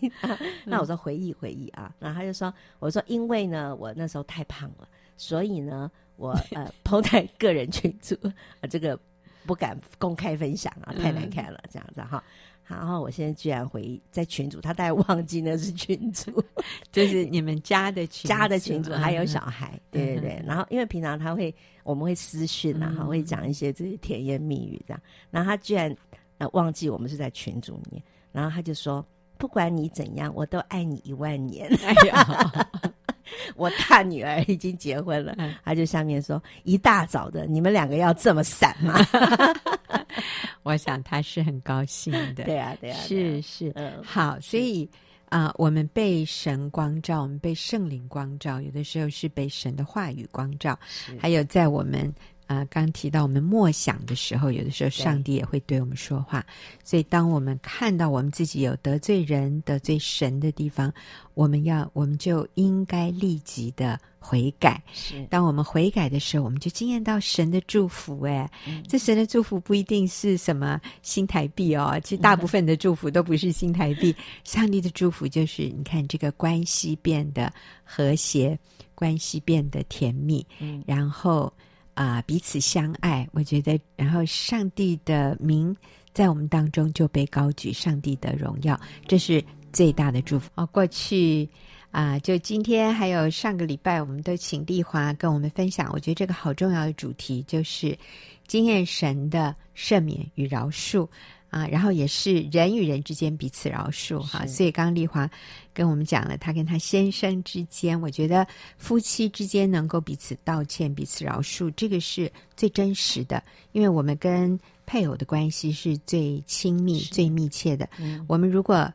[0.63, 8.15] 那我说回忆回忆啊，然后他就说我说因为呢我那时候太胖了，所以呢我呃 po 在个人群组，
[8.61, 8.99] 呃这个
[9.45, 12.23] 不敢公开分享啊，太难看了，这样子哈。
[12.67, 16.43] 然后我现在居然回在群主，他大概忘记那是群主，
[16.91, 20.43] 就是你们家的群家的群主，还有小孩，对对对。
[20.45, 25.01] 然后因为平常他会我们会私讯啊，哈，会讲一些这些甜言蜜语这样。
[25.29, 25.95] 然后他居然
[26.39, 29.05] 呃忘记我们是在群组里面，然后他就说
[29.37, 32.71] ：“不管你怎样，我都爱你一万年。”哎呀，
[33.55, 38.97] 我大女儿已经结婚了，他就下面说：“一大早的，你们两个要这么散吗？”
[40.65, 44.89] 我想他是很高兴的，对啊，对啊，是是，嗯，好，所以
[45.29, 50.77] 啊，我们被神光照，我们被圣灵光照，有的时候是被神的话语光照，
[51.19, 52.13] 还有在我们。
[52.47, 56.45] 啊，刚提到我们默想的时候，有的时候上帝也会对我们说话。
[56.83, 60.93] 所以，当我们看到我们自己有得罪人、得罪神的地方，
[61.33, 64.79] 我们要，我们就应该立即的悔改。
[64.93, 68.21] 是，当我们悔改的时候，我们就惊艳到神的祝福。
[68.21, 74.15] 哎，嗯、这神的祝福不一定是什么新台币哦，其实大部分的祝福都不是新台币。
[74.43, 77.51] 上帝的祝福就是，你看这个关系变得
[77.83, 78.55] 和谐，
[78.93, 81.51] 关系变得甜蜜，嗯，然后。
[81.95, 85.75] 啊，彼此相爱，我觉得，然后上帝的名
[86.13, 90.49] 在我们当中就被高举，上帝的荣耀，这是最大的祝福。
[90.55, 91.49] 哦，过去
[91.91, 97.97] 啊，就今天还有上个礼拜，我们都请丽华跟我们分享，我觉得这个好重要的主题就是
[98.45, 101.07] 经验神的赦免与饶恕。
[101.55, 105.29] 啊，然后也是人与人之间彼此饶恕哈，是所以刚刚丽华
[105.73, 108.45] 跟我们讲了，她跟她先生之间，我觉得
[108.77, 113.41] 夫妻之间能够彼此道歉、彼此饶恕，这个是最真实的，
[113.71, 117.89] 因为我们跟配偶的关系是最亲密、最密切的。
[117.99, 118.91] 嗯，我们如果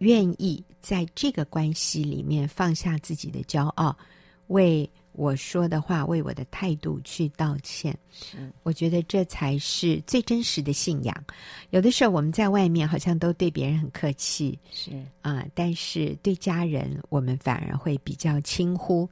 [0.00, 3.96] 愿意在这个关系里面放下自己的骄傲，
[4.48, 11.24] 为我说的话，为我的态度去道歉，是我觉得这才是最真实的信仰。
[11.70, 19.08] 有的时候我们在外面好像都对别人很客气，是啊、呃，但是对家人我们反而会比较轻忽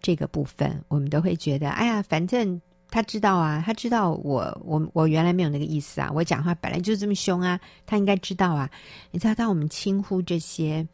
[0.00, 0.82] 这个部分。
[0.88, 8.70] 我们都会觉得，哎呀，反正他知道啊，他知道我我我原来没有那个意思啊，我讲话本来就这么凶啊，他应该知道啊。
[9.10, 10.86] 你知道，当我们轻忽这些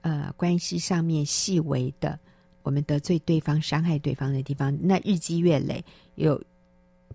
[0.00, 2.18] 呃关系上面细微的。
[2.62, 5.84] 我们得罪对方、伤害对方的地方，那日积月累，
[6.16, 6.40] 有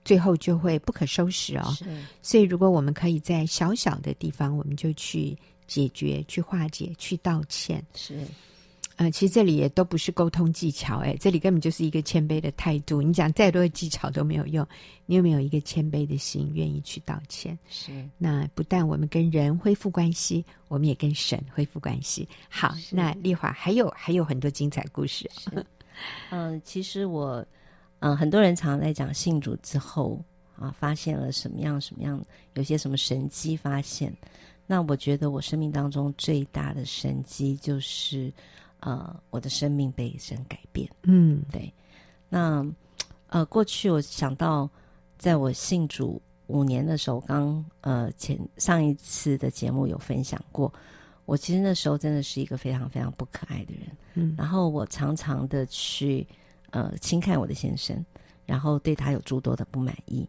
[0.04, 1.74] 最后就会不可收拾哦。
[1.78, 1.86] 是
[2.22, 7.84] 所以，如果我们可以在小小的地方，我们就去解决、去化解、去道歉。
[7.94, 8.20] 是。
[8.98, 13.02] 呃，其实这里也都不是沟通技巧，哎，这里根本就是一个谦卑的态度。
[13.02, 14.66] 你讲再多的技巧都没有用，
[15.06, 17.60] 你有没有一个谦卑的心，愿意去道歉？
[17.70, 17.92] 是。
[18.18, 22.26] 那不但我们跟人恢复关系，我们也跟神恢复关系。
[22.48, 25.30] 好，那丽华还有还有很多精彩故事。
[25.52, 25.66] 嗯、
[26.30, 27.46] 呃，其实我，
[28.00, 30.24] 嗯、呃，很多人常常在讲信主之后
[30.58, 34.16] 啊，发现了什么样什么样，有些什么神迹发现。
[34.66, 38.32] 那我觉得我生命当中最大的神迹就是。
[38.80, 40.90] 呃，我的生命被神改变。
[41.04, 41.74] 嗯，对。
[42.30, 42.66] 那
[43.28, 44.70] 呃，过去我想到，
[45.18, 50.72] 在我信主五年的时候，刚呃前上一次的节目有分享过，
[51.26, 53.98] 我其实那时候真的是一个非常非常不可爱的人。
[54.14, 56.26] 嗯，然后我常常的去
[56.72, 58.04] 呃轻看我的先生，
[58.46, 60.28] 然后对他有诸多的不满意。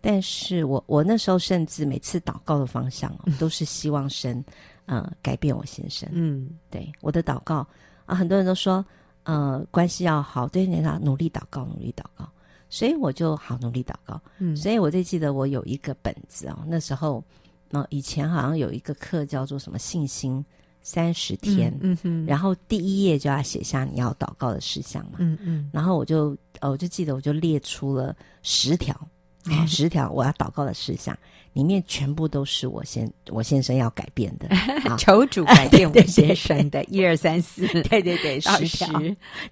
[0.00, 4.44] 但是我我那时候甚至每次祷告的方向哦， 都是希望神
[4.86, 6.08] 呃改变我先生。
[6.12, 7.66] 嗯，对，我的祷告
[8.06, 8.84] 啊，很多人都说
[9.22, 12.28] 呃关系要好，对你要努力祷告，努力祷告。
[12.70, 14.20] 所以我就好努力祷告。
[14.38, 17.22] 嗯，所以我就记得我有一个本子哦，那时候
[17.70, 20.44] 呃以前好像有一个课叫做什么信心
[20.82, 25.18] 三十天，嗯，嗯哼，然后第一页就要写下你要祷告的事项嘛。
[25.18, 28.94] 嗯嗯，然后我就呃我就记得我就列出了十条。
[29.46, 31.16] 好，十条我要祷告的事项，
[31.52, 34.48] 里面全部都是我先我先生要改变的，
[34.96, 39.00] 求主改变我 先生的一二三四， 对对对，十条，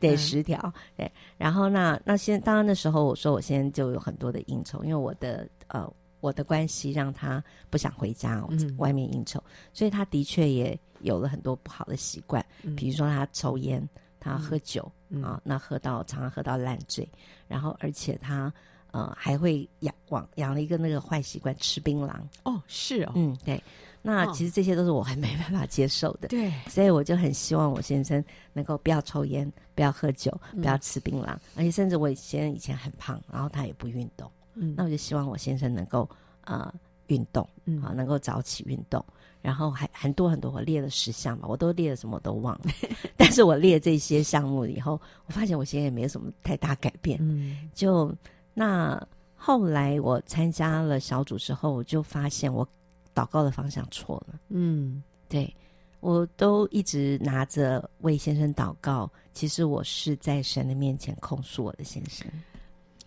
[0.00, 1.10] 对、嗯、十条，对。
[1.36, 5.86] 然后那那先当然那时候我说我现在就有很多的应酬，因为我的呃
[6.20, 8.42] 我的关系让他不想回家，
[8.78, 13.86] 外面应酬，嗯、所以他的确也有了很多不好的习惯，嗯、比如说他抽烟，
[14.18, 17.06] 他喝酒、嗯、啊，那喝到常常喝到烂醉，
[17.46, 18.50] 然后而且他。
[18.92, 22.14] 呃，还会养往养了一个那个坏习惯，吃槟榔。
[22.44, 23.62] 哦，是哦，嗯，对。
[24.04, 26.26] 那其实这些都是我还没办法接受的。
[26.26, 28.22] 对，所以我就很希望我先生
[28.52, 34.28] 能够不要抽烟，不要喝酒，不要吃槟榔，嗯、而且甚至我以前以前很胖，然后他也不运动。
[34.54, 36.08] 嗯，那我就希望我先生能够
[36.44, 36.74] 呃
[37.06, 39.04] 运动，嗯啊，能够早起运动。
[39.40, 42.62] 然后还很多很多，我列了十项吧，我都列了什么我都忘了。
[43.16, 47.18] 但是我列这些项目以后，我发现我现在也没有什么太大改变。
[47.22, 48.12] 嗯，就。
[48.54, 49.00] 那
[49.36, 52.66] 后来我参加了小组之后，我就发现我
[53.14, 54.38] 祷告的方向错了。
[54.48, 55.52] 嗯，对，
[56.00, 62.26] 我都一直拿着为先生祷告，其实我是在神的面前控诉我的先生。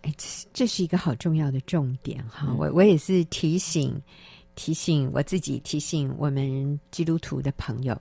[0.02, 0.14] 哎，
[0.52, 2.54] 这是一个好重要的重点哈！
[2.56, 4.00] 我我也是提醒
[4.54, 7.98] 提醒我自己，提醒我们基督徒的朋友。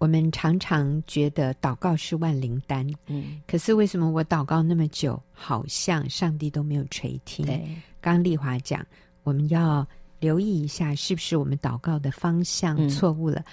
[0.00, 7.44] 我们常常觉得祷告是万灵丹，嗯，可是为什么我祷告那么久，好像上帝都没有垂听？
[7.44, 7.62] 对，
[8.00, 8.82] 刚丽华讲，
[9.24, 9.86] 我们要
[10.18, 13.44] 留意一下，是不是我们祷告的方向错误了，嗯、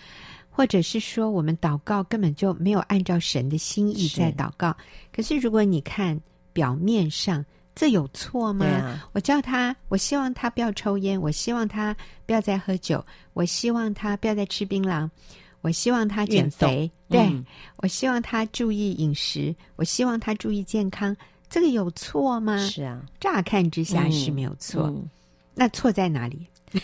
[0.49, 4.69] 或者是说我们祷告根本就没有按照神的心意在祷告？
[4.69, 4.75] 是，
[5.11, 6.17] 可是如果你看
[6.53, 7.43] 表面上，
[7.75, 8.65] 这有错吗？
[8.65, 11.93] 啊、我叫他，我希望他不要抽烟，我希望他
[12.25, 15.09] 不要再喝酒，我希望他不要再吃槟榔。
[15.61, 17.45] 我希望他减肥，对、嗯、
[17.77, 21.15] 我希望他注意饮食，我希望他注意健康，
[21.49, 22.57] 这个有错吗？
[22.59, 24.93] 是啊，乍看之下是没有错，
[25.53, 26.47] 那错在哪里？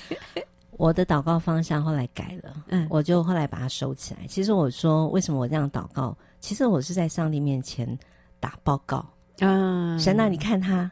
[0.77, 4.25] 我的祷告方向后来改了，嗯，我就后来把它收起来。
[4.27, 6.17] 其实我说，为什么我这样祷告？
[6.39, 7.87] 其实我是在上帝面前
[8.39, 9.05] 打报告，
[9.39, 10.91] 嗯，神啊，你看他。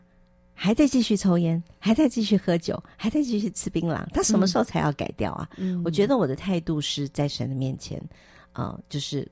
[0.64, 5.50] 还在继续抽烟，还在继续喝酒，还在继续吃槟榔，他什么时候才要改掉啊？
[5.58, 8.00] 嗯，我觉得我的态度是在神的面前，
[8.54, 9.28] 呃，就是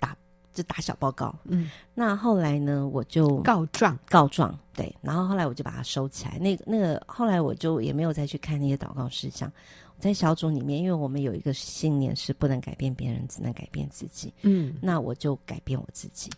[0.00, 0.16] 打
[0.52, 1.32] 就打小报告。
[1.44, 6.36] 嗯，那后来呢，我就告状告状，对，然后后来我就把它收起来。
[6.40, 9.52] 那个那个后来我就也没有再去看那些祷告事项。
[10.00, 14.34] 在小组里面，因为我们有一个信念是不能改变别人，只能改变自己。
[14.42, 16.28] 嗯，那我就改变我自己。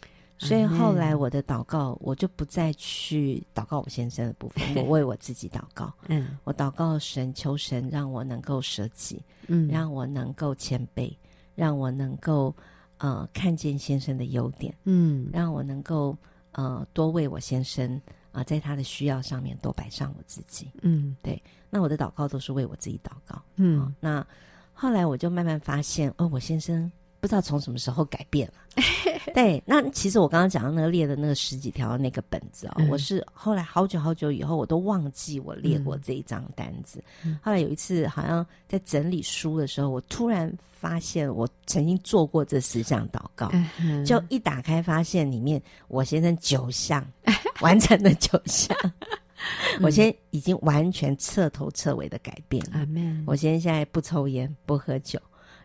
[0.41, 5.93] 所以后来我的祷告，我就不再去祷告我先生的部分， 我为我自己祷告。
[6.09, 11.14] 嗯，我祷告神，求神让我能够舍己，嗯，让我能够谦卑，
[11.55, 12.55] 让我能够
[12.99, 16.16] 呃看见先生的优点，嗯，让我能够
[16.53, 17.95] 呃多为我先生
[18.32, 20.70] 啊、呃，在他的需要上面多摆上我自己。
[20.80, 21.41] 嗯，对。
[21.68, 23.41] 那我的祷告都是为我自己祷告。
[23.57, 24.26] 嗯、哦，那
[24.72, 26.91] 后来我就慢慢发现，哦，我先生
[27.21, 28.55] 不知道从什么时候改变了。
[29.35, 37.03] 对，那其实我刚刚讲到那个列的那个十几条那个本子哦，嗯、我是后来好久好久以后，我都忘记我列过这一张单子。
[37.25, 47.07] 嗯、后来有一次，好像在整理书的时候，我突然发现我曾经做过这十项祷告，嗯、就一打开发现里面我先生九项
[47.61, 52.87] 完成了九项，嗯、我现在已经完全彻头彻尾的改变了。
[52.95, 55.21] 嗯、我现在现在不抽烟，不喝酒。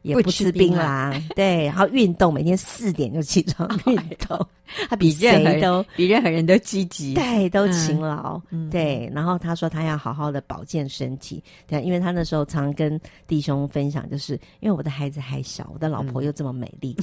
[0.06, 4.48] 也不吃槟榔， 对，然后运动，每天四点就起床 运动，
[4.88, 8.40] 他 比谁都比任何人都积极，对，都勤劳，
[8.70, 9.12] 对。
[9.14, 16.96] 然后他说他要好好的保健身体，对，因为他那时候常跟弟兄分享，就是因为我的孩子还小，我的老婆又这么美丽，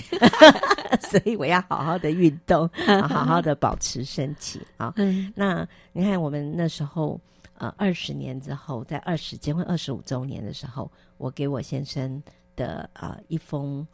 [1.11, 2.70] 所以我要好好的运动，
[3.09, 4.94] 好好的保持身体啊。
[5.34, 7.20] 那你看，我们那时候
[7.59, 10.88] 呃二十年之后，在二十结婚二十五周年的时候，
[11.18, 12.22] 我给我先生。
[12.57, 13.86] 的啊、呃，一封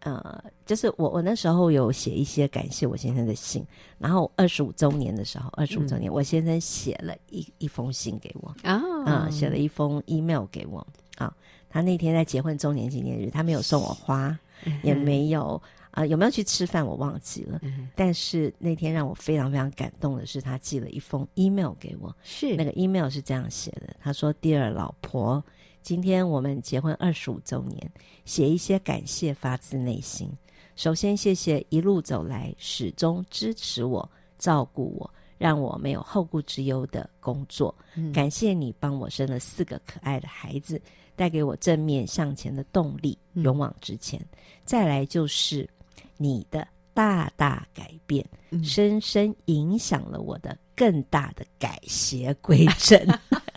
[0.00, 3.66] 呃，就是我我那时候有写一些感谢我先生的信，
[3.98, 10.86] 然后二十五周年的时候，二十五周年，我先生写了一一封信给我啊，嗯，写了一封 email 给我
[11.16, 11.34] 啊。
[11.68, 14.38] 他那天在结婚周年纪念日，他没有送我花，
[14.84, 17.60] 也没有啊，有没有去吃饭我忘记了。
[17.96, 25.44] 但是那天让我非常非常感动的是，他寄了一封 email 给我，是那个 email 是这样写的，他说：“Dear 老婆。”
[25.82, 27.90] 今天我们结婚二十五周年，
[28.24, 30.30] 写一些感谢，发自内心。
[30.76, 34.08] 首先，谢谢一路走来始终支持我、
[34.38, 37.74] 照顾我，让我没有后顾之忧的工作。
[37.96, 40.80] 嗯、感谢你帮我生了四个可爱的孩子，
[41.16, 44.20] 带给我正面向前的动力，勇往直前。
[44.20, 45.68] 嗯、再来就是
[46.16, 53.00] 你的大大改变，嗯、深深影响了我的更大的改邪归正。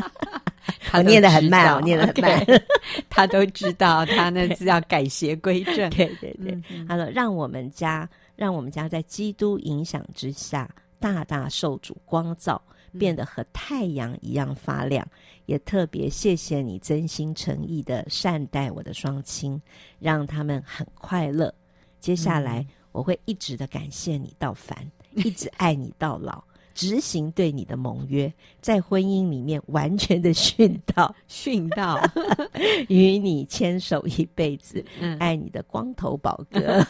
[0.94, 2.46] 我念得很慢，我念得很慢。
[3.10, 5.90] 他都知道，他那是要改邪归正。
[5.92, 6.58] 对对对，
[6.88, 10.70] 他说：“让我们家，让我们家在基督影响之下，
[11.00, 12.62] 大大受主光照，
[12.98, 15.06] 变得和太阳一样发亮。
[15.06, 19.62] 嗯、也特别谢谢你真心诚意的善待我的双亲，
[20.00, 21.54] 让他们很快乐。
[22.00, 24.78] 接下来我会一直的感谢你到烦，
[25.16, 26.44] 嗯、 一直爱你到老。”
[26.74, 32.00] 执行对你的盟约，在婚姻里面完全的殉道，殉道，
[32.90, 36.86] 与你牵手一辈子，嗯、爱你的光头宝哥，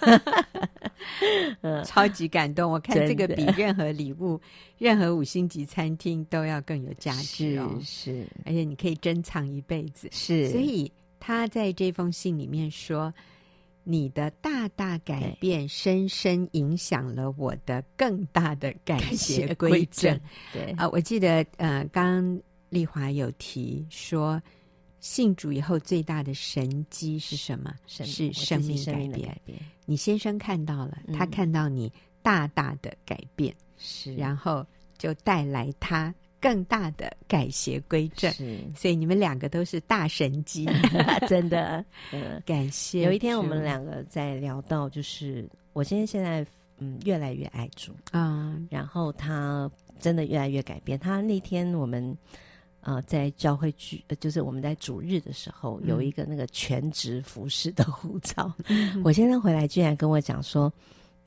[1.61, 2.71] 嗯、超级感动。
[2.71, 4.39] 我看这个比任何礼物、
[4.77, 10.49] 任何五星级餐厅都要更有价值哦，是，是而且你可以珍藏一辈子，是。
[10.49, 13.13] 所以他在这封信里面说。
[13.83, 20.19] 你的大大改变，深深影响了我的更大的改邪归正。
[20.53, 24.41] 对啊，我记得呃，刚刚丽华有提说，
[24.99, 27.73] 信主以后最大的神机是什么？
[27.87, 29.59] 是生命改变。
[29.85, 34.65] 你先生看到了，他看到你大大的改变，是、嗯，然后
[34.97, 36.13] 就带来他。
[36.41, 40.67] 更大的改邪归正，是，所以你们两个都是大神机，
[41.29, 41.85] 真的。
[42.11, 43.03] 嗯，感谢。
[43.03, 46.43] 有一天我们两个在聊到，就是我现在现在
[46.79, 49.69] 嗯越来越爱主啊，嗯、然后他
[49.99, 50.97] 真的越来越改变。
[50.97, 52.17] 他那天我们
[52.81, 60.73] 呃在教会聚，就是我们在主日的时候有一个那个全职服饰的护照，嗯、我先生回来居然跟我讲说。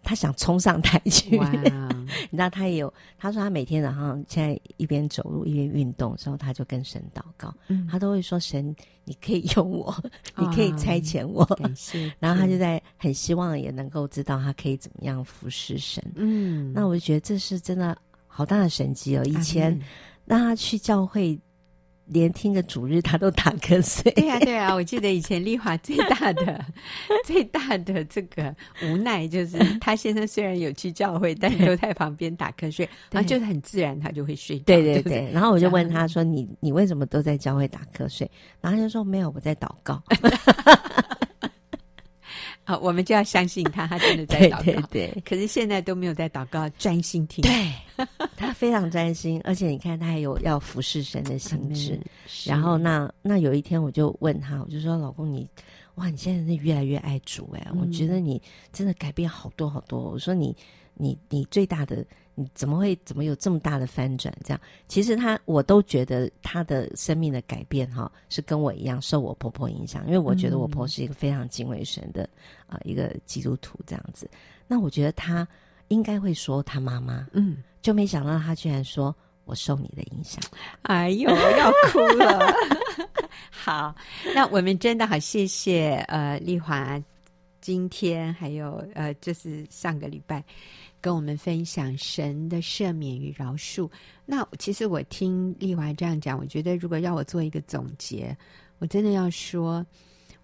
[0.05, 1.37] 他想冲上台去.
[2.31, 2.93] 你知道他也有。
[3.19, 7.53] 他说他每天早上现在一边走路一边运动之后，他就跟神祷告。
[7.69, 8.75] 嗯，他都会说：“神，
[9.05, 9.93] 你可以用我，
[10.37, 11.43] 你可以差遣我。
[11.45, 16.05] Oh, 感谢。”然后他就在很希望也能够知道他可以怎么样服侍神。
[16.15, 17.97] 嗯，那我就觉得这是真的
[18.27, 19.25] 好大的神迹哦。
[19.25, 19.77] 以前
[20.27, 21.39] 让他去教会。
[22.07, 24.13] 连听个主日他都打瞌睡。
[24.13, 26.65] 对呀、啊，对呀、啊，我记得以前丽华最大的、
[27.25, 34.59] 最大的这个无奈就是，他先生虽然有去教会，但都在旁边打瞌睡， 然后就是很自然他就会睡。
[34.61, 38.31] 对对对，然后我就问他说：“你你为什么都在教会打瞌睡？”
[38.61, 40.03] 然后他就说：“没有，我在祷告。”
[42.65, 44.63] 好，我们就要相信他，他真的在祷告。
[44.63, 47.43] 对，对对，可是现在都没有在祷告，专心听。
[47.43, 47.73] 对，
[48.37, 52.01] 他非常专心，而且你看，他还有要服侍神的心智。
[52.45, 55.47] 然后那那有一天，我就问他，我就说：“老公，你
[55.97, 58.41] 哇，你现在是越来越爱主哎，嗯、我觉得你
[58.73, 60.57] 真的改变好多好多。”我说你
[60.95, 62.05] ：“你你你最大的。”
[62.37, 64.35] 你怎么会怎么有这么大的翻转？
[64.45, 72.29] 这样其实他我都觉得他的生命的改变哈，是跟我一样受我婆婆影响，因为我觉得我婆婆是一个非常敬畏神的
[72.67, 74.29] 啊、呃、一个基督徒这样子。
[74.67, 75.47] 那我觉得他
[75.89, 79.15] 应该会说他妈妈，嗯，就没想到他居然说
[79.45, 80.43] 我受你的影响。
[80.83, 82.53] 哎呦，要哭了。
[83.51, 83.95] 好，
[84.35, 87.01] 那我们真的好谢谢呃丽华，
[87.61, 90.43] 今天还有呃就是上个礼拜。
[91.05, 93.87] 跟我们分享神的赦免与饶恕。
[94.25, 98.35] 那其实我听丽华这样讲，我觉得如果要我做一个总结，
[98.79, 99.85] 我真的要说，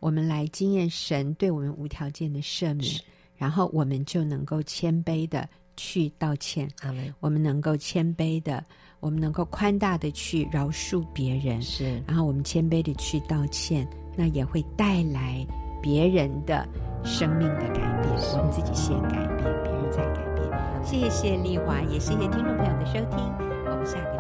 [0.00, 2.94] 我们来经验神对我们无条件的赦免，
[3.38, 5.48] 然后我们就能够谦卑的
[5.78, 6.68] 去道歉。
[7.20, 8.62] 我们能够谦卑的，
[9.00, 11.62] 我们能够宽大的去饶恕别人。
[11.62, 15.42] 是，然后我们谦卑的去道歉，那也会带来
[15.80, 16.68] 别人的
[17.02, 18.14] 生命的改变。
[18.36, 20.29] 我们自己先改变，别人再改变。
[20.82, 23.32] 谢谢丽华，也谢谢听众朋友的收听，
[23.66, 24.19] 我们下个。